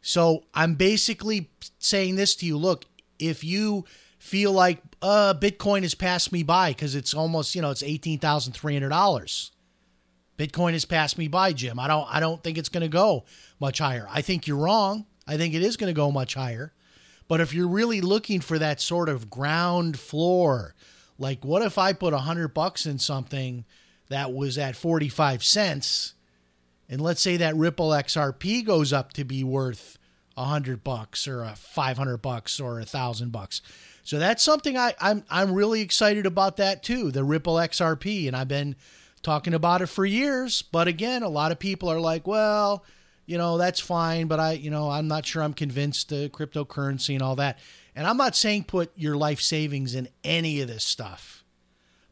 So 0.00 0.44
I'm 0.54 0.74
basically 0.74 1.50
saying 1.78 2.16
this 2.16 2.36
to 2.36 2.46
you 2.46 2.56
look, 2.56 2.84
if 3.18 3.42
you 3.42 3.84
feel 4.18 4.52
like 4.52 4.80
uh, 5.02 5.34
Bitcoin 5.34 5.82
has 5.82 5.94
passed 5.94 6.32
me 6.32 6.42
by 6.42 6.70
because 6.70 6.94
it's 6.94 7.12
almost, 7.12 7.54
you 7.54 7.62
know, 7.62 7.70
it's 7.70 7.82
$18,300 7.82 9.50
Bitcoin 10.38 10.72
has 10.72 10.84
passed 10.84 11.18
me 11.18 11.28
by, 11.28 11.52
Jim. 11.52 11.78
I 11.78 11.88
don't 11.88 12.06
I 12.10 12.20
don't 12.20 12.42
think 12.42 12.58
it's 12.58 12.68
going 12.68 12.82
to 12.82 12.88
go 12.88 13.24
much 13.60 13.78
higher. 13.78 14.06
I 14.10 14.22
think 14.22 14.46
you're 14.46 14.56
wrong. 14.56 15.06
I 15.26 15.36
think 15.36 15.54
it 15.54 15.62
is 15.62 15.76
going 15.76 15.92
to 15.92 15.96
go 15.96 16.10
much 16.10 16.34
higher. 16.34 16.72
But 17.28 17.40
if 17.40 17.52
you're 17.52 17.68
really 17.68 18.00
looking 18.00 18.40
for 18.40 18.58
that 18.58 18.80
sort 18.80 19.08
of 19.08 19.30
ground 19.30 19.98
floor, 19.98 20.74
like 21.18 21.44
what 21.44 21.62
if 21.62 21.78
I 21.78 21.92
put 21.92 22.12
a 22.12 22.18
hundred 22.18 22.54
bucks 22.54 22.86
in 22.86 22.98
something 22.98 23.64
that 24.08 24.32
was 24.32 24.58
at 24.58 24.76
45 24.76 25.42
cents, 25.42 26.14
and 26.88 27.00
let's 27.00 27.20
say 27.20 27.36
that 27.38 27.56
Ripple 27.56 27.90
XRP 27.90 28.64
goes 28.64 28.92
up 28.92 29.12
to 29.14 29.24
be 29.24 29.42
worth 29.42 29.98
a 30.36 30.44
hundred 30.44 30.84
bucks 30.84 31.26
or 31.26 31.42
a 31.42 31.56
five 31.56 31.96
hundred 31.96 32.18
bucks 32.18 32.60
or 32.60 32.78
a 32.78 32.84
thousand 32.84 33.32
bucks. 33.32 33.62
So 34.02 34.18
that's 34.18 34.42
something 34.42 34.76
I, 34.76 34.94
I'm 35.00 35.24
I'm 35.30 35.52
really 35.52 35.80
excited 35.80 36.26
about 36.26 36.58
that 36.58 36.82
too, 36.82 37.10
the 37.10 37.24
Ripple 37.24 37.54
XRP, 37.54 38.26
and 38.28 38.36
I've 38.36 38.46
been 38.46 38.76
talking 39.26 39.54
about 39.54 39.82
it 39.82 39.88
for 39.88 40.06
years. 40.06 40.62
But 40.62 40.86
again, 40.86 41.24
a 41.24 41.28
lot 41.28 41.50
of 41.50 41.58
people 41.58 41.90
are 41.90 41.98
like, 41.98 42.28
well, 42.28 42.84
you 43.26 43.36
know, 43.36 43.58
that's 43.58 43.80
fine, 43.80 44.28
but 44.28 44.38
I, 44.38 44.52
you 44.52 44.70
know, 44.70 44.88
I'm 44.88 45.08
not 45.08 45.26
sure 45.26 45.42
I'm 45.42 45.52
convinced 45.52 46.10
the 46.10 46.30
cryptocurrency 46.32 47.14
and 47.14 47.22
all 47.22 47.34
that. 47.36 47.58
And 47.96 48.06
I'm 48.06 48.16
not 48.16 48.36
saying 48.36 48.64
put 48.64 48.92
your 48.96 49.16
life 49.16 49.40
savings 49.40 49.96
in 49.96 50.08
any 50.22 50.60
of 50.60 50.68
this 50.68 50.84
stuff, 50.84 51.44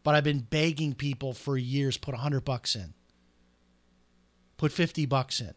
but 0.03 0.17
I've 0.17 0.25
been 0.25 0.41
begging 0.41 0.93
people 0.93 1.33
for 1.33 1.57
years 1.57 1.97
put 1.97 2.15
a 2.15 2.19
hundred 2.19 2.45
bucks 2.45 2.75
in, 2.75 2.95
put 4.57 4.73
fifty 4.73 5.07
bucks 5.07 5.41
in 5.41 5.55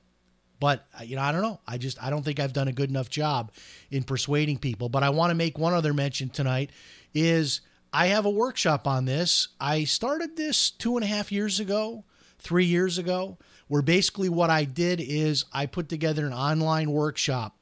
but 0.60 0.88
uh, 1.00 1.04
you 1.04 1.16
know, 1.16 1.22
I 1.22 1.32
don't 1.32 1.42
know. 1.42 1.60
I 1.68 1.78
just 1.78 2.02
I 2.02 2.10
don't 2.10 2.24
think 2.24 2.40
I've 2.40 2.54
done 2.54 2.68
a 2.68 2.74
good 2.74 2.90
enough 2.90 3.10
job 3.10 3.52
in 3.92 4.04
persuading 4.04 4.58
people. 4.58 4.90
But 4.90 5.04
I 5.04 5.10
want 5.10 5.32
to 5.32 5.36
make 5.36 5.58
one 5.58 5.74
other 5.74 5.94
mention 5.94 6.30
tonight 6.30 6.72
is 7.14 7.62
I 7.94 8.08
have 8.08 8.26
a 8.26 8.30
workshop 8.30 8.88
on 8.88 9.06
this. 9.06 9.50
I 9.60 9.86
started 9.86 10.36
this 10.36 10.70
two 10.70 10.98
and 10.98 11.04
a 11.04 11.08
half 11.08 11.32
years 11.32 11.60
ago, 11.60 12.04
three 12.40 12.66
years 12.66 12.98
ago, 12.98 13.38
where 13.68 13.82
basically 13.82 14.30
what 14.30 14.50
I 14.50 14.66
did 14.66 15.02
is 15.02 15.46
I 15.54 15.66
put 15.66 15.90
together 15.90 16.26
an 16.26 16.34
online 16.34 16.92
workshop, 16.92 17.58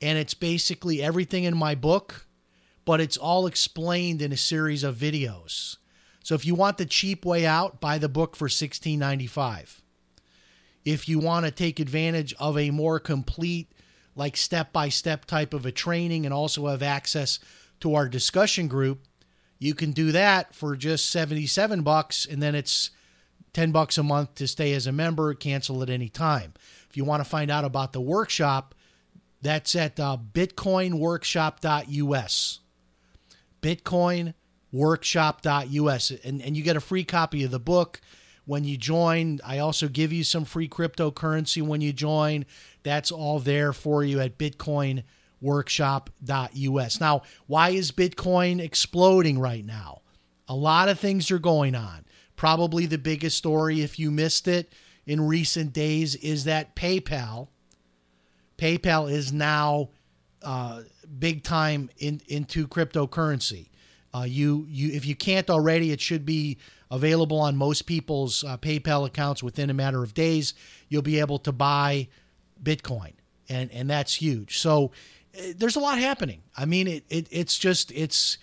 and 0.00 0.18
it's 0.18 0.34
basically 0.34 1.02
everything 1.02 1.44
in 1.44 1.56
my 1.56 1.74
book, 1.74 2.26
but 2.84 3.00
it's 3.00 3.16
all 3.16 3.46
explained 3.46 4.22
in 4.22 4.32
a 4.32 4.36
series 4.36 4.84
of 4.84 4.96
videos. 4.96 5.76
So 6.22 6.34
if 6.34 6.44
you 6.44 6.54
want 6.54 6.78
the 6.78 6.86
cheap 6.86 7.24
way 7.24 7.46
out, 7.46 7.80
buy 7.80 7.98
the 7.98 8.08
book 8.08 8.36
for 8.36 8.48
sixteen 8.48 8.98
ninety 8.98 9.26
five 9.26 9.82
if 10.84 11.08
you 11.08 11.18
want 11.18 11.44
to 11.44 11.50
take 11.50 11.80
advantage 11.80 12.32
of 12.38 12.56
a 12.56 12.70
more 12.70 12.98
complete, 12.98 13.72
like 14.14 14.36
step 14.36 14.72
by 14.72 14.88
step 14.88 15.26
type 15.26 15.52
of 15.52 15.66
a 15.66 15.72
training 15.72 16.24
and 16.24 16.32
also 16.32 16.66
have 16.66 16.82
access 16.82 17.38
to 17.80 17.94
our 17.94 18.08
discussion 18.08 18.68
group, 18.68 19.06
you 19.58 19.74
can 19.74 19.92
do 19.92 20.12
that 20.12 20.54
for 20.54 20.76
just 20.76 21.08
77 21.10 21.82
bucks 21.82 22.26
and 22.26 22.42
then 22.42 22.54
it's 22.54 22.90
10 23.54 23.72
bucks 23.72 23.96
a 23.98 24.02
month 24.02 24.34
to 24.36 24.46
stay 24.46 24.72
as 24.72 24.86
a 24.86 24.92
member, 24.92 25.34
cancel 25.34 25.82
at 25.82 25.90
any 25.90 26.08
time. 26.08 26.54
If 26.88 26.96
you 26.96 27.04
want 27.04 27.22
to 27.24 27.28
find 27.28 27.50
out 27.50 27.64
about 27.64 27.92
the 27.92 28.00
workshop, 28.00 28.76
that's 29.42 29.74
at 29.74 29.98
uh, 29.98 30.16
bitcoinworkshop.us. 30.32 32.60
Bitcoinworkshop.us. 33.62 36.10
And, 36.24 36.42
and 36.42 36.56
you 36.56 36.62
get 36.62 36.76
a 36.76 36.80
free 36.80 37.02
copy 37.04 37.42
of 37.44 37.50
the 37.50 37.58
book 37.58 38.00
when 38.44 38.62
you 38.64 38.76
join. 38.76 39.40
I 39.44 39.58
also 39.58 39.88
give 39.88 40.12
you 40.12 40.22
some 40.24 40.44
free 40.44 40.68
cryptocurrency 40.68 41.62
when 41.62 41.80
you 41.80 41.92
join. 41.92 42.44
That's 42.82 43.10
all 43.10 43.40
there 43.40 43.72
for 43.72 44.04
you 44.04 44.20
at 44.20 44.36
bitcoinworkshop.us. 44.38 45.02
Now, 47.00 47.22
why 47.46 47.70
is 47.70 47.92
Bitcoin 47.92 48.60
exploding 48.60 49.38
right 49.38 49.64
now? 49.64 50.02
A 50.48 50.54
lot 50.54 50.88
of 50.88 50.98
things 50.98 51.30
are 51.30 51.38
going 51.38 51.74
on. 51.74 52.04
Probably 52.36 52.86
the 52.86 52.98
biggest 52.98 53.36
story, 53.36 53.82
if 53.82 53.98
you 53.98 54.10
missed 54.10 54.48
it 54.48 54.72
in 55.06 55.20
recent 55.20 55.72
days, 55.72 56.14
is 56.16 56.44
that 56.44 56.74
PayPal. 56.76 57.48
PayPal 58.56 59.10
is 59.10 59.32
now 59.32 59.90
uh, 60.42 60.82
big 61.18 61.42
time 61.42 61.90
in, 61.98 62.20
into 62.28 62.66
cryptocurrency. 62.66 63.68
Uh, 64.14 64.22
you 64.22 64.66
you 64.68 64.90
if 64.92 65.04
you 65.04 65.14
can't 65.14 65.50
already, 65.50 65.90
it 65.90 66.00
should 66.00 66.24
be 66.24 66.56
available 66.90 67.38
on 67.38 67.56
most 67.56 67.82
people's 67.82 68.42
uh, 68.44 68.56
PayPal 68.56 69.06
accounts 69.06 69.42
within 69.42 69.68
a 69.68 69.74
matter 69.74 70.02
of 70.02 70.14
days. 70.14 70.54
You'll 70.88 71.02
be 71.02 71.20
able 71.20 71.38
to 71.40 71.52
buy 71.52 72.08
Bitcoin, 72.62 73.12
and 73.48 73.70
and 73.70 73.90
that's 73.90 74.14
huge. 74.14 74.58
So 74.58 74.92
there's 75.56 75.76
a 75.76 75.80
lot 75.80 75.98
happening. 75.98 76.42
I 76.56 76.64
mean, 76.64 76.88
it, 76.88 77.04
it 77.08 77.28
it's 77.30 77.58
just 77.58 77.92
it's 77.92 78.38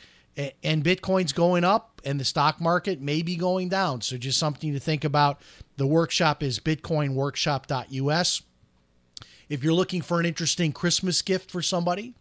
and 0.63 0.83
Bitcoin's 0.83 1.33
going 1.33 1.63
up, 1.63 2.01
and 2.03 2.19
the 2.19 2.25
stock 2.25 2.59
market 2.59 3.01
may 3.01 3.21
be 3.21 3.35
going 3.35 3.69
down. 3.69 4.01
So 4.01 4.17
just 4.17 4.39
something 4.39 4.73
to 4.73 4.79
think 4.79 5.03
about. 5.03 5.41
The 5.77 5.87
workshop 5.87 6.43
is 6.43 6.59
bitcoinworkshop.us. 6.59 8.41
If 9.47 9.63
you're 9.63 9.73
looking 9.73 10.01
for 10.01 10.19
an 10.19 10.25
interesting 10.25 10.71
Christmas 10.71 11.21
gift 11.21 11.51
for 11.51 11.61
somebody, 11.61 12.15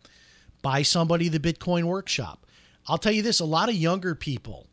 buy 0.62 0.82
somebody 0.82 1.28
the 1.28 1.40
Bitcoin 1.40 1.84
workshop. 1.84 2.46
I'll 2.86 2.98
tell 2.98 3.12
you 3.12 3.22
this 3.22 3.40
a 3.40 3.44
lot 3.46 3.68
of 3.68 3.74
younger 3.74 4.14
people 4.14 4.66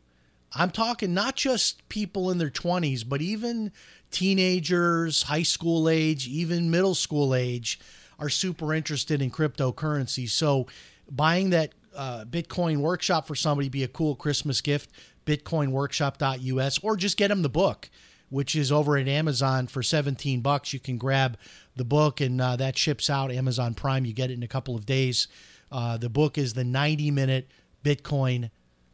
I'm 0.54 0.70
talking 0.70 1.14
not 1.14 1.36
just 1.36 1.86
people 1.88 2.30
in 2.30 2.38
their 2.38 2.50
20s, 2.50 3.08
but 3.08 3.22
even 3.22 3.72
teenagers, 4.10 5.22
high 5.22 5.42
school 5.42 5.88
age, 5.88 6.28
even 6.28 6.70
middle 6.70 6.94
school 6.94 7.34
age 7.34 7.80
are 8.22 8.28
super 8.28 8.72
interested 8.72 9.20
in 9.20 9.30
cryptocurrency. 9.30 10.28
So 10.28 10.66
buying 11.10 11.50
that 11.50 11.72
uh, 11.94 12.24
Bitcoin 12.24 12.78
workshop 12.78 13.26
for 13.26 13.34
somebody 13.34 13.68
be 13.68 13.82
a 13.84 13.88
cool 13.88 14.14
Christmas 14.14 14.60
gift, 14.60 14.90
bitcoinworkshop.us, 15.26 16.78
or 16.82 16.96
just 16.96 17.16
get 17.16 17.28
them 17.28 17.42
the 17.42 17.48
book, 17.48 17.90
which 18.30 18.54
is 18.54 18.70
over 18.70 18.96
at 18.96 19.08
Amazon 19.08 19.66
for 19.66 19.82
17 19.82 20.40
bucks. 20.40 20.72
You 20.72 20.80
can 20.80 20.96
grab 20.98 21.36
the 21.76 21.84
book 21.84 22.20
and 22.20 22.40
uh, 22.40 22.56
that 22.56 22.78
ships 22.78 23.10
out 23.10 23.30
Amazon 23.30 23.74
Prime. 23.74 24.04
You 24.04 24.12
get 24.12 24.30
it 24.30 24.34
in 24.34 24.42
a 24.42 24.48
couple 24.48 24.76
of 24.76 24.86
days. 24.86 25.28
Uh, 25.70 25.96
the 25.96 26.08
book 26.08 26.38
is 26.38 26.54
the 26.54 26.64
90 26.64 27.10
minute 27.10 27.50
Bitcoin 27.84 28.50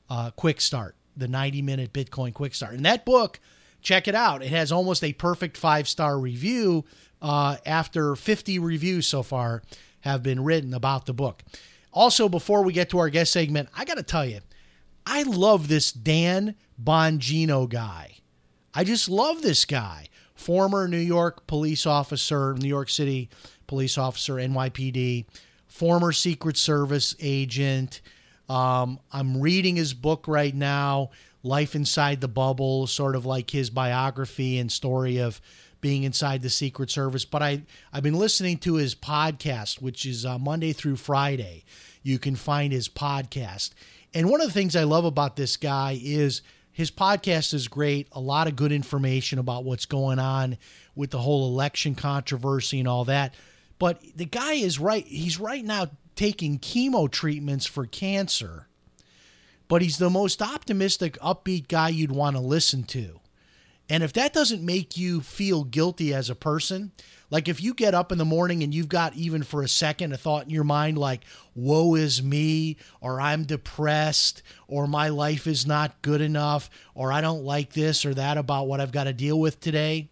uh, 0.08 0.30
quick 0.30 0.60
start 0.60 0.94
the 1.18 1.28
90 1.28 1.62
minute 1.62 1.92
Bitcoin 1.92 2.32
quick 2.32 2.54
start. 2.54 2.74
And 2.74 2.86
that 2.86 3.04
book, 3.04 3.40
check 3.80 4.08
it 4.08 4.14
out. 4.14 4.42
It 4.42 4.50
has 4.50 4.72
almost 4.72 5.04
a 5.04 5.12
perfect 5.12 5.56
five 5.56 5.88
star 5.88 6.18
review 6.18 6.84
uh, 7.20 7.56
after 7.66 8.14
50 8.16 8.58
reviews 8.58 9.06
so 9.06 9.22
far 9.22 9.62
have 10.00 10.22
been 10.22 10.44
written 10.44 10.74
about 10.74 11.06
the 11.06 11.14
book. 11.14 11.42
Also, 11.92 12.28
before 12.28 12.62
we 12.62 12.72
get 12.72 12.90
to 12.90 12.98
our 12.98 13.08
guest 13.08 13.32
segment, 13.32 13.68
I 13.76 13.84
got 13.84 13.96
to 13.96 14.02
tell 14.02 14.24
you, 14.24 14.40
I 15.06 15.22
love 15.22 15.68
this 15.68 15.90
Dan 15.90 16.54
Bongino 16.82 17.68
guy. 17.68 18.18
I 18.74 18.84
just 18.84 19.08
love 19.08 19.42
this 19.42 19.64
guy. 19.64 20.08
former 20.34 20.86
New 20.86 20.98
York 20.98 21.48
police 21.48 21.84
officer, 21.84 22.54
New 22.54 22.68
York 22.68 22.88
City 22.88 23.28
police 23.66 23.98
officer, 23.98 24.34
NYPD, 24.34 25.26
former 25.66 26.12
Secret 26.12 26.56
Service 26.56 27.16
agent. 27.20 28.00
Um, 28.48 29.00
I'm 29.12 29.40
reading 29.40 29.74
his 29.76 29.94
book 29.94 30.28
right 30.28 30.54
now, 30.54 31.10
Life 31.42 31.74
Inside 31.74 32.20
the 32.20 32.28
Bubble, 32.28 32.86
sort 32.86 33.16
of 33.16 33.24
like 33.24 33.50
his 33.50 33.70
biography 33.70 34.58
and 34.58 34.70
story 34.70 35.18
of 35.18 35.40
being 35.80 36.02
inside 36.02 36.42
the 36.42 36.50
Secret 36.50 36.90
Service. 36.90 37.24
But 37.24 37.42
I, 37.42 37.62
I've 37.92 38.02
been 38.02 38.18
listening 38.18 38.58
to 38.58 38.74
his 38.74 38.94
podcast, 38.94 39.80
which 39.80 40.04
is 40.04 40.26
uh, 40.26 40.38
Monday 40.38 40.72
through 40.72 40.96
Friday. 40.96 41.64
You 42.02 42.18
can 42.18 42.36
find 42.36 42.72
his 42.72 42.88
podcast. 42.88 43.70
And 44.14 44.30
one 44.30 44.40
of 44.40 44.46
the 44.46 44.52
things 44.52 44.74
I 44.74 44.84
love 44.84 45.04
about 45.04 45.36
this 45.36 45.56
guy 45.56 45.98
is 46.02 46.42
his 46.72 46.90
podcast 46.90 47.54
is 47.54 47.68
great. 47.68 48.08
A 48.12 48.20
lot 48.20 48.46
of 48.46 48.56
good 48.56 48.72
information 48.72 49.38
about 49.38 49.64
what's 49.64 49.86
going 49.86 50.18
on 50.18 50.58
with 50.94 51.10
the 51.10 51.18
whole 51.18 51.48
election 51.48 51.94
controversy 51.94 52.78
and 52.78 52.88
all 52.88 53.04
that. 53.04 53.34
But 53.78 54.02
the 54.16 54.24
guy 54.24 54.54
is 54.54 54.78
right. 54.78 55.06
He's 55.06 55.38
right 55.38 55.64
now 55.64 55.90
taking 56.16 56.58
chemo 56.58 57.10
treatments 57.10 57.66
for 57.66 57.86
cancer. 57.86 58.66
But 59.68 59.82
he's 59.82 59.98
the 59.98 60.10
most 60.10 60.40
optimistic, 60.40 61.18
upbeat 61.20 61.68
guy 61.68 61.90
you'd 61.90 62.12
want 62.12 62.36
to 62.36 62.42
listen 62.42 62.84
to. 62.84 63.20
And 63.90 64.02
if 64.02 64.12
that 64.14 64.34
doesn't 64.34 64.64
make 64.64 64.96
you 64.96 65.20
feel 65.20 65.64
guilty 65.64 66.12
as 66.12 66.28
a 66.28 66.34
person, 66.34 66.92
like 67.30 67.48
if 67.48 67.62
you 67.62 67.72
get 67.72 67.94
up 67.94 68.12
in 68.12 68.18
the 68.18 68.24
morning 68.24 68.62
and 68.62 68.74
you've 68.74 68.88
got 68.88 69.14
even 69.14 69.42
for 69.42 69.62
a 69.62 69.68
second 69.68 70.12
a 70.12 70.16
thought 70.16 70.44
in 70.44 70.50
your 70.50 70.64
mind 70.64 70.98
like, 70.98 71.24
woe 71.54 71.94
is 71.94 72.22
me, 72.22 72.76
or 73.00 73.20
I'm 73.20 73.44
depressed, 73.44 74.42
or 74.66 74.86
my 74.86 75.08
life 75.08 75.46
is 75.46 75.66
not 75.66 76.00
good 76.02 76.20
enough, 76.20 76.68
or 76.94 77.12
I 77.12 77.20
don't 77.20 77.44
like 77.44 77.72
this 77.72 78.04
or 78.04 78.14
that 78.14 78.36
about 78.36 78.66
what 78.66 78.80
I've 78.80 78.92
got 78.92 79.04
to 79.04 79.12
deal 79.12 79.38
with 79.38 79.60
today, 79.60 80.08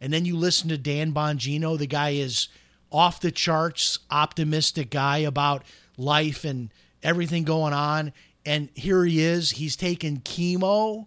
and 0.00 0.12
then 0.12 0.24
you 0.24 0.36
listen 0.36 0.70
to 0.70 0.78
Dan 0.78 1.12
Bongino, 1.12 1.78
the 1.78 1.86
guy 1.86 2.10
is 2.10 2.48
off 2.90 3.20
the 3.20 3.30
charts, 3.30 3.98
optimistic 4.10 4.90
guy 4.90 5.18
about 5.18 5.62
life 5.96 6.44
and 6.44 6.70
everything 7.02 7.44
going 7.44 7.72
on. 7.72 8.12
And 8.50 8.68
here 8.74 9.04
he 9.04 9.20
is, 9.20 9.50
he's 9.50 9.76
taking 9.76 10.22
chemo 10.22 11.06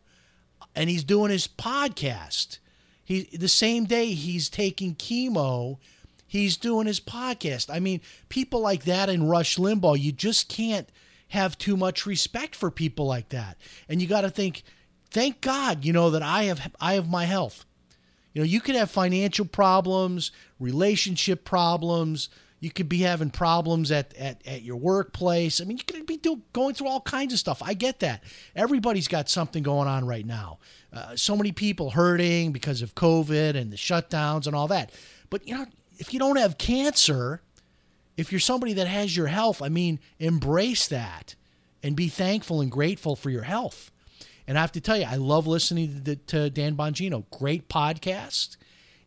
and 0.73 0.89
he's 0.89 1.03
doing 1.03 1.29
his 1.29 1.45
podcast. 1.45 2.59
He 3.03 3.23
the 3.33 3.49
same 3.49 3.83
day 3.83 4.13
he's 4.13 4.47
taking 4.47 4.95
chemo, 4.95 5.77
he's 6.25 6.55
doing 6.55 6.87
his 6.87 7.01
podcast. 7.01 7.69
I 7.69 7.81
mean, 7.81 7.99
people 8.29 8.61
like 8.61 8.85
that 8.85 9.09
in 9.09 9.27
Rush 9.27 9.57
Limbaugh, 9.57 9.99
you 9.99 10.13
just 10.13 10.47
can't 10.47 10.87
have 11.27 11.57
too 11.57 11.75
much 11.75 12.05
respect 12.05 12.55
for 12.55 12.71
people 12.71 13.07
like 13.07 13.27
that. 13.29 13.57
And 13.89 14.01
you 14.01 14.07
got 14.07 14.21
to 14.21 14.29
think, 14.29 14.63
thank 15.11 15.41
God, 15.41 15.83
you 15.83 15.91
know 15.91 16.11
that 16.11 16.23
I 16.23 16.43
have 16.43 16.73
I 16.79 16.93
have 16.93 17.09
my 17.09 17.25
health. 17.25 17.65
You 18.31 18.41
know, 18.41 18.45
you 18.45 18.61
could 18.61 18.75
have 18.75 18.89
financial 18.89 19.45
problems, 19.45 20.31
relationship 20.61 21.43
problems. 21.43 22.29
You 22.63 22.71
could 22.71 22.87
be 22.87 22.99
having 22.99 23.29
problems 23.29 23.91
at, 23.91 24.15
at, 24.15 24.41
at 24.47 24.61
your 24.61 24.77
workplace. 24.77 25.59
I 25.59 25.65
mean, 25.65 25.75
you 25.75 25.83
could 25.83 26.05
be 26.05 26.15
do, 26.15 26.43
going 26.53 26.75
through 26.75 26.87
all 26.87 27.01
kinds 27.01 27.33
of 27.33 27.39
stuff. 27.39 27.61
I 27.61 27.73
get 27.73 27.99
that. 27.99 28.23
Everybody's 28.55 29.09
got 29.09 29.27
something 29.29 29.63
going 29.63 29.89
on 29.89 30.07
right 30.07 30.25
now. 30.25 30.59
Uh, 30.93 31.13
so 31.17 31.35
many 31.35 31.51
people 31.51 31.89
hurting 31.89 32.53
because 32.53 32.81
of 32.81 32.95
COVID 32.95 33.57
and 33.57 33.69
the 33.69 33.75
shutdowns 33.75 34.47
and 34.47 34.55
all 34.55 34.69
that. 34.69 34.93
But, 35.29 35.45
you 35.45 35.55
know, 35.55 35.65
if 35.97 36.13
you 36.13 36.19
don't 36.19 36.37
have 36.37 36.57
cancer, 36.57 37.41
if 38.15 38.31
you're 38.31 38.39
somebody 38.39 38.71
that 38.71 38.87
has 38.87 39.17
your 39.17 39.27
health, 39.27 39.61
I 39.61 39.67
mean, 39.67 39.99
embrace 40.17 40.87
that 40.87 41.35
and 41.83 41.97
be 41.97 42.07
thankful 42.07 42.61
and 42.61 42.71
grateful 42.71 43.17
for 43.17 43.29
your 43.29 43.43
health. 43.43 43.91
And 44.47 44.57
I 44.57 44.61
have 44.61 44.71
to 44.71 44.79
tell 44.79 44.95
you, 44.95 45.03
I 45.03 45.17
love 45.17 45.47
listening 45.47 46.05
to, 46.05 46.15
to 46.15 46.49
Dan 46.49 46.77
Bongino. 46.77 47.25
Great 47.29 47.67
podcast. 47.67 48.55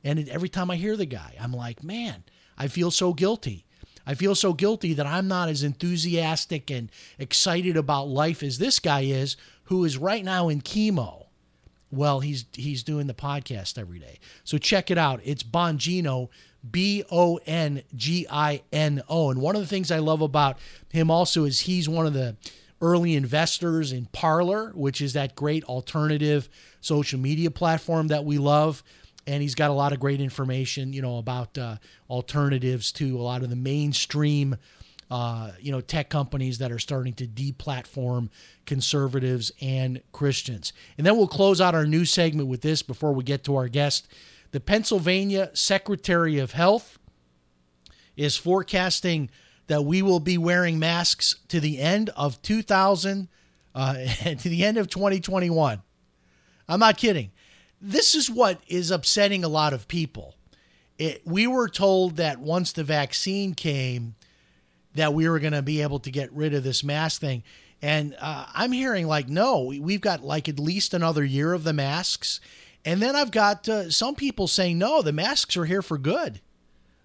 And 0.05 0.29
every 0.29 0.51
time 0.51 0.71
I 0.71 0.77
hear 0.77 0.95
the 0.95 1.07
guy, 1.07 1.37
I'm 1.41 1.55
like, 1.55 1.83
man, 1.83 2.25
I 2.59 2.69
feel 2.69 2.91
so 2.91 3.13
guilty. 3.13 3.65
I 4.07 4.15
feel 4.15 4.35
so 4.35 4.53
guilty 4.53 4.95
that 4.95 5.07
I'm 5.07 5.27
not 5.27 5.49
as 5.49 5.63
enthusiastic 5.63 6.71
and 6.71 6.91
excited 7.19 7.77
about 7.77 8.09
life 8.09 8.43
as 8.43 8.59
this 8.59 8.79
guy 8.79 9.01
is, 9.01 9.37
who 9.65 9.85
is 9.85 9.99
right 9.99 10.25
now 10.25 10.49
in 10.49 10.61
chemo. 10.61 11.25
Well, 11.91 12.21
he's 12.21 12.45
he's 12.53 12.83
doing 12.83 13.07
the 13.07 13.15
podcast 13.15 13.79
every 13.79 13.99
day. 13.99 14.19
So 14.45 14.59
check 14.59 14.91
it 14.91 14.99
out. 14.99 15.21
It's 15.25 15.43
Bongino, 15.43 16.29
B 16.69 17.05
O 17.11 17.41
N 17.47 17.83
G 17.95 18.27
I 18.31 18.63
N 18.73 19.03
O. 19.09 19.31
And 19.31 19.41
one 19.41 19.57
of 19.57 19.61
the 19.61 19.69
things 19.69 19.91
I 19.91 19.99
love 19.99 20.21
about 20.21 20.59
him 20.91 21.11
also 21.11 21.45
is 21.45 21.61
he's 21.61 21.89
one 21.89 22.07
of 22.07 22.13
the 22.13 22.37
early 22.81 23.15
investors 23.15 23.93
in 23.93 24.07
Parler, 24.07 24.73
which 24.75 25.01
is 25.01 25.15
that 25.15 25.35
great 25.35 25.65
alternative 25.65 26.49
social 26.81 27.19
media 27.19 27.51
platform 27.51 28.09
that 28.09 28.25
we 28.25 28.39
love. 28.39 28.83
And 29.27 29.43
he's 29.43 29.55
got 29.55 29.71
a 29.71 29.75
lot 29.75 29.93
of 29.93 30.01
great 30.01 30.21
information, 30.21 30.93
you 30.93 31.03
know, 31.03 31.19
about 31.19 31.59
uh, 31.59 31.77
alternatives 32.09 32.93
to 32.93 33.19
a 33.19 33.23
lot 33.23 33.43
of 33.43 33.51
the 33.51 33.57
mainstream, 33.57 34.57
uh, 35.11 35.53
you 35.61 35.73
know, 35.73 35.81
tech 35.81 36.09
companies 36.09 36.59
that 36.59 36.71
are 36.71 36.79
starting 36.79 37.13
to 37.15 37.27
deplatform 37.27 38.29
conservatives 38.67 39.53
and 39.61 40.01
Christians. 40.13 40.73
And 40.97 41.07
then 41.07 41.17
we'll 41.17 41.27
close 41.27 41.61
out 41.61 41.75
our 41.75 41.87
news 41.87 42.11
segment 42.11 42.49
with 42.49 42.63
this 42.63 42.83
before 42.83 43.13
we 43.13 43.25
get 43.25 43.45
to 43.45 43.57
our 43.57 43.69
guest. 43.69 44.09
The 44.53 44.61
Pennsylvania 44.61 45.51
Secretary 45.55 46.39
of 46.39 46.53
Health 46.53 46.99
is 48.17 48.37
forecasting 48.37 49.31
that 49.67 49.85
we 49.85 50.03
will 50.03 50.21
be 50.21 50.39
wearing 50.39 50.79
masks 50.79 51.37
to 51.49 51.61
the 51.61 51.79
end 51.79 52.11
of 52.11 52.41
2000 52.43 53.29
uh, 53.75 53.95
to 54.25 54.49
the 54.49 54.65
end 54.65 54.79
of 54.79 54.89
2021. 54.89 55.83
I'm 56.69 56.81
not 56.81 56.97
kidding. 56.97 57.31
This 57.81 58.15
is 58.15 58.31
what 58.31 58.61
is 58.69 58.91
upsetting 58.91 59.45
a 59.45 59.49
lot 59.49 59.73
of 59.73 59.89
people. 59.89 60.35
It, 60.99 61.23
we 61.27 61.47
were 61.47 61.69
told 61.69 62.17
that 62.17 62.39
once 62.39 62.73
the 62.73 62.85
vaccine 62.85 63.55
came, 63.55 64.15
that 64.95 65.13
we 65.13 65.29
were 65.29 65.39
going 65.39 65.53
to 65.53 65.63
be 65.63 65.83
able 65.83 65.99
to 66.01 66.11
get 66.11 66.33
rid 66.33 66.55
of 66.55 66.65
this 66.65 66.83
mask 66.83 67.21
thing. 67.21 67.43
And 67.83 68.17
uh, 68.19 68.47
I'm 68.55 68.73
hearing 68.73 69.07
like, 69.07 69.29
no, 69.29 69.73
we've 69.79 70.01
got 70.01 70.25
like 70.25 70.49
at 70.49 70.59
least 70.59 70.95
another 70.95 71.23
year 71.25 71.53
of 71.53 71.65
the 71.65 71.75
masks. 71.75 72.41
And 72.85 73.03
then 73.03 73.15
I've 73.15 73.31
got 73.31 73.69
uh, 73.69 73.91
some 73.91 74.15
people 74.15 74.47
saying, 74.47 74.79
no, 74.79 75.03
the 75.03 75.13
masks 75.13 75.57
are 75.57 75.67
here 75.67 75.83
for 75.83 75.99
good. 75.99 76.41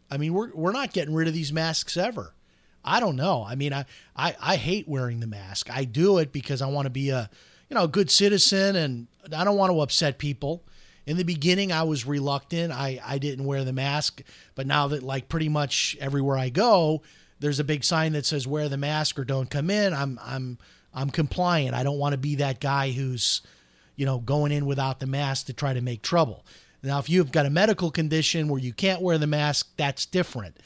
I 0.10 0.18
mean, 0.18 0.34
we're, 0.34 0.54
we're 0.54 0.72
not 0.72 0.94
getting 0.94 1.14
rid 1.14 1.28
of 1.28 1.34
these 1.34 1.52
masks 1.52 1.98
ever. 1.98 2.34
I 2.84 3.00
don't 3.00 3.16
know. 3.16 3.46
I 3.48 3.56
mean, 3.56 3.74
I, 3.74 3.86
I, 4.16 4.36
I 4.42 4.56
hate 4.56 4.88
wearing 4.88 5.20
the 5.20 5.28
mask. 5.28 5.70
I 5.70 5.84
do 5.84 6.18
it 6.18 6.32
because 6.32 6.62
I 6.62 6.68
want 6.68 6.86
to 6.86 6.90
be 6.92 7.10
a, 7.10 7.30
you 7.72 7.76
know, 7.76 7.86
a 7.86 7.88
good 7.88 8.12
citizen 8.12 8.76
and 8.76 9.08
I 9.34 9.46
don't 9.46 9.56
want 9.56 9.72
to 9.72 9.80
upset 9.80 10.18
people. 10.18 10.62
In 11.06 11.16
the 11.16 11.24
beginning, 11.24 11.72
I 11.72 11.84
was 11.84 12.06
reluctant. 12.06 12.74
I, 12.74 13.00
I 13.04 13.18
didn't 13.18 13.46
wear 13.46 13.64
the 13.64 13.72
mask. 13.72 14.22
But 14.56 14.68
now 14.68 14.90
that, 14.90 15.04
like, 15.04 15.30
pretty 15.30 15.48
much 15.48 15.96
everywhere 16.02 16.38
I 16.38 16.50
go, 16.50 17.02
there's 17.40 17.62
a 17.62 17.64
big 17.64 17.86
sign 17.86 18.12
that 18.12 18.26
says 18.26 18.46
wear 18.46 18.68
the 18.68 18.76
mask 18.76 19.18
or 19.18 19.24
don't 19.24 19.50
come 19.50 19.70
in, 19.70 19.94
I'm, 19.94 20.20
I'm, 20.22 20.58
I'm 20.94 21.10
compliant. 21.10 21.74
I 21.74 21.84
don't 21.84 21.98
want 21.98 22.12
to 22.12 22.18
be 22.18 22.36
that 22.36 22.60
guy 22.60 22.92
who's, 22.92 23.42
you 23.96 24.06
know, 24.06 24.20
going 24.20 24.52
in 24.52 24.66
without 24.66 25.00
the 25.00 25.08
mask 25.08 25.46
to 25.46 25.54
try 25.54 25.74
to 25.74 25.82
make 25.82 26.02
trouble. 26.02 26.46
Now, 26.84 27.00
if 27.00 27.10
you've 27.10 27.32
got 27.32 27.46
a 27.46 27.50
medical 27.50 27.90
condition 27.90 28.50
where 28.50 28.60
you 28.60 28.74
can't 28.74 29.02
wear 29.02 29.18
the 29.18 29.28
mask, 29.28 29.70
that's 29.78 30.06
different. 30.06 30.58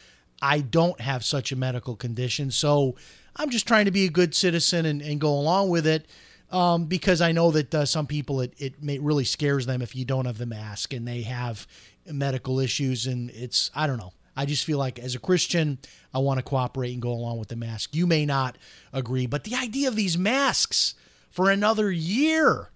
I 0.42 0.62
don't 0.62 1.00
have 1.00 1.24
such 1.24 1.52
a 1.52 1.56
medical 1.56 1.96
condition. 1.96 2.50
So 2.50 2.96
I'm 3.36 3.52
just 3.52 3.68
trying 3.68 3.86
to 3.86 3.92
be 3.92 4.06
a 4.06 4.10
good 4.10 4.34
citizen 4.34 4.88
and, 4.88 5.04
and 5.04 5.22
go 5.22 5.30
along 5.30 5.70
with 5.70 5.86
it 5.86 6.08
um, 6.52 6.86
because 6.86 7.22
I 7.22 7.32
know 7.32 7.52
that 7.52 7.74
uh, 7.74 7.86
some 7.86 8.08
people, 8.08 8.42
it, 8.42 8.54
it 8.58 8.82
may, 8.82 9.00
really 9.00 9.26
scares 9.26 9.66
them 9.66 9.82
if 9.82 9.96
you 9.96 10.06
don't 10.06 10.26
have 10.26 10.38
the 10.38 10.46
mask 10.46 10.94
and 10.94 11.08
they 11.08 11.24
have 11.24 11.68
medical 12.06 12.60
issues. 12.60 13.08
And 13.08 13.30
it's, 13.32 13.72
I 13.76 13.88
don't 13.88 13.98
know. 13.98 14.14
I 14.38 14.46
just 14.46 14.66
feel 14.66 14.78
like 14.78 15.00
as 15.00 15.16
a 15.16 15.20
Christian, 15.20 15.80
I 16.14 16.20
want 16.20 16.40
to 16.40 16.44
cooperate 16.44 16.94
and 16.94 17.02
go 17.02 17.12
along 17.12 17.40
with 17.40 17.48
the 17.48 17.56
mask. 17.56 17.96
You 17.96 18.06
may 18.06 18.26
not 18.26 18.58
agree, 18.92 19.28
but 19.28 19.44
the 19.44 19.56
idea 19.56 19.88
of 19.88 19.96
these 19.96 20.18
masks 20.18 20.96
for 21.30 21.50
another 21.50 21.90
year, 21.92 22.70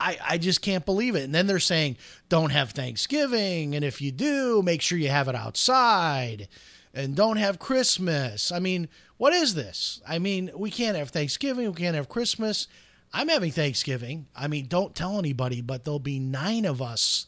I, 0.00 0.18
I 0.26 0.38
just 0.38 0.62
can't 0.62 0.86
believe 0.86 1.14
it. 1.14 1.24
And 1.24 1.34
then 1.34 1.46
they're 1.46 1.58
saying, 1.58 1.98
don't 2.28 2.52
have 2.52 2.70
Thanksgiving. 2.70 3.74
And 3.74 3.84
if 3.84 4.00
you 4.00 4.12
do, 4.12 4.62
make 4.62 4.80
sure 4.80 4.98
you 4.98 5.10
have 5.10 5.28
it 5.28 5.34
outside 5.34 6.48
and 6.94 7.14
don't 7.14 7.36
have 7.36 7.58
Christmas. 7.58 8.50
I 8.50 8.58
mean, 8.58 8.88
what 9.18 9.32
is 9.32 9.54
this? 9.54 10.00
I 10.06 10.18
mean, 10.18 10.50
we 10.56 10.70
can't 10.70 10.96
have 10.96 11.10
Thanksgiving, 11.10 11.66
we 11.68 11.74
can't 11.74 11.96
have 11.96 12.08
Christmas. 12.08 12.66
I'm 13.12 13.28
having 13.28 13.50
Thanksgiving. 13.50 14.26
I 14.36 14.48
mean, 14.48 14.66
don't 14.66 14.94
tell 14.94 15.18
anybody, 15.18 15.60
but 15.60 15.84
there'll 15.84 15.98
be 15.98 16.18
nine 16.18 16.64
of 16.64 16.82
us 16.82 17.26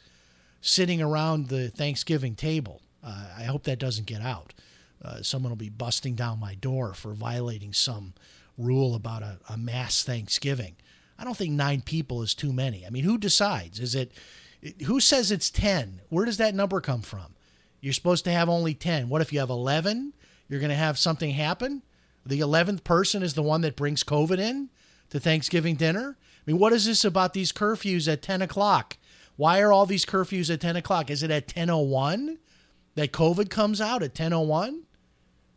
sitting 0.61 1.01
around 1.01 1.49
the 1.49 1.69
Thanksgiving 1.71 2.35
table. 2.35 2.83
Uh, 3.03 3.27
I 3.39 3.45
hope 3.45 3.65
that 3.65 3.79
doesn't 3.79 4.07
get 4.07 4.21
out. 4.21 4.53
Uh, 5.03 5.23
someone 5.23 5.51
will 5.51 5.57
be 5.57 5.71
busting 5.71 6.15
down 6.15 6.39
my 6.39 6.55
door 6.55 6.93
for 6.93 7.15
violating 7.15 7.73
some 7.73 8.13
rule 8.59 8.95
about 8.95 9.23
a, 9.23 9.39
a 9.49 9.57
mass 9.57 10.05
Thanksgiving. 10.05 10.77
I 11.19 11.25
don't 11.25 11.37
think 11.37 11.53
nine 11.53 11.81
people 11.81 12.23
is 12.23 12.35
too 12.35 12.53
many. 12.53 12.87
I 12.87 12.91
mean, 12.91 13.05
who 13.05 13.17
decides? 13.17 13.81
Is 13.81 13.95
it 13.95 14.13
who 14.87 15.01
says 15.01 15.31
it's 15.31 15.51
10? 15.51 16.03
Where 16.11 16.27
does 16.27 16.37
that 16.37 16.55
number 16.55 16.81
come 16.83 17.01
from? 17.01 17.35
You're 17.81 17.95
supposed 17.95 18.25
to 18.25 18.31
have 18.31 18.51
only 18.51 18.75
10. 18.75 19.09
What 19.09 19.23
if 19.23 19.33
you 19.33 19.41
have 19.41 19.49
11? 19.49 20.13
You're 20.49 20.61
going 20.61 20.71
to 20.71 20.77
have 20.77 20.99
something 20.99 21.31
happen? 21.31 21.83
The 22.27 22.41
11th 22.41 22.85
person 22.85 23.23
is 23.23 23.33
the 23.33 23.43
one 23.43 23.63
that 23.63 23.77
brings 23.77 24.05
COVID 24.05 24.39
in 24.39 24.69
to 25.11 25.21
Thanksgiving 25.21 25.77
dinner? 25.77 26.17
I 26.19 26.51
mean, 26.51 26.59
what 26.59 26.73
is 26.73 26.87
this 26.87 27.05
about 27.05 27.33
these 27.33 27.53
curfews 27.53 28.11
at 28.11 28.23
10 28.23 28.43
o'clock? 28.43 28.97
Why 29.37 29.61
are 29.61 29.73
all 29.73 29.87
these 29.87 30.05
curfews 30.05 30.53
at 30.53 30.61
10 30.61 30.77
o'clock? 30.77 31.11
Is 31.11 31.23
it 31.23 31.31
at 31.31 31.49
10:01 31.49 32.37
that 32.95 33.13
COVID 33.13 33.49
comes 33.49 33.81
out 33.81 34.03
at 34.03 34.15
10:01? 34.15 34.83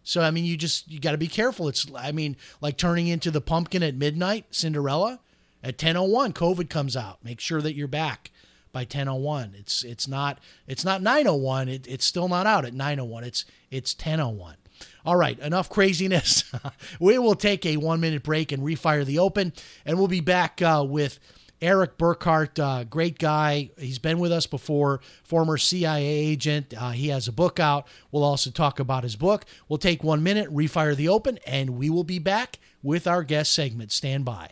So 0.03 0.21
I 0.21 0.31
mean, 0.31 0.45
you 0.45 0.55
just 0.55 0.89
you 0.89 0.99
got 0.99 1.11
to 1.11 1.17
be 1.17 1.27
careful. 1.27 1.67
It's 1.67 1.85
I 1.95 2.11
mean, 2.11 2.37
like 2.61 2.77
turning 2.77 3.07
into 3.07 3.31
the 3.31 3.41
pumpkin 3.41 3.83
at 3.83 3.95
midnight, 3.95 4.45
Cinderella. 4.51 5.19
At 5.61 5.77
10:01, 5.77 6.33
COVID 6.33 6.69
comes 6.69 6.95
out. 6.95 7.23
Make 7.23 7.39
sure 7.39 7.61
that 7.61 7.75
you're 7.75 7.87
back 7.87 8.31
by 8.71 8.85
10:01. 8.85 9.53
It's 9.55 9.83
it's 9.83 10.07
not 10.07 10.39
it's 10.67 10.85
not 10.85 11.01
9:01. 11.01 11.69
It, 11.69 11.87
it's 11.87 12.05
still 12.05 12.27
not 12.27 12.45
out 12.45 12.65
at 12.65 12.73
9:01. 12.73 13.23
It's 13.23 13.45
it's 13.69 13.93
10:01. 13.93 14.55
All 15.06 15.15
right, 15.15 15.38
enough 15.39 15.69
craziness. 15.69 16.43
we 17.00 17.17
will 17.17 17.36
take 17.36 17.65
a 17.65 17.78
one 17.78 18.00
minute 18.00 18.24
break 18.24 18.52
and 18.52 18.63
refire 18.63 19.06
the 19.06 19.19
open, 19.19 19.54
and 19.86 19.98
we'll 19.98 20.08
be 20.08 20.22
back 20.22 20.62
uh, 20.62 20.86
with 20.88 21.19
Eric 21.63 21.98
Burkhart, 21.98 22.60
uh, 22.60 22.84
great 22.84 23.17
guy. 23.17 23.72
He's 23.78 24.00
been 24.00 24.19
with 24.19 24.34
us 24.34 24.46
before, 24.46 25.00
former 25.24 25.58
CIA 25.58 26.06
agent. 26.06 26.74
Uh, 26.78 26.91
he 26.91 27.08
has 27.08 27.30
a 27.30 27.32
book 27.32 27.58
out. 27.58 27.88
We'll 28.12 28.26
also 28.26 28.52
talk 28.52 28.80
about 28.80 29.04
his 29.04 29.15
book. 29.15 29.46
We'll 29.69 29.78
take 29.78 30.04
one 30.04 30.24
minute, 30.24 30.54
refire 30.54 30.93
the 30.93 31.08
open, 31.08 31.39
and 31.48 31.72
we 31.72 31.89
will 31.89 32.04
be 32.04 32.19
back 32.19 32.60
with 32.82 33.08
our 33.08 33.24
guest 33.24 33.54
segment. 33.54 33.93
Stand 33.93 34.26
by. 34.26 34.52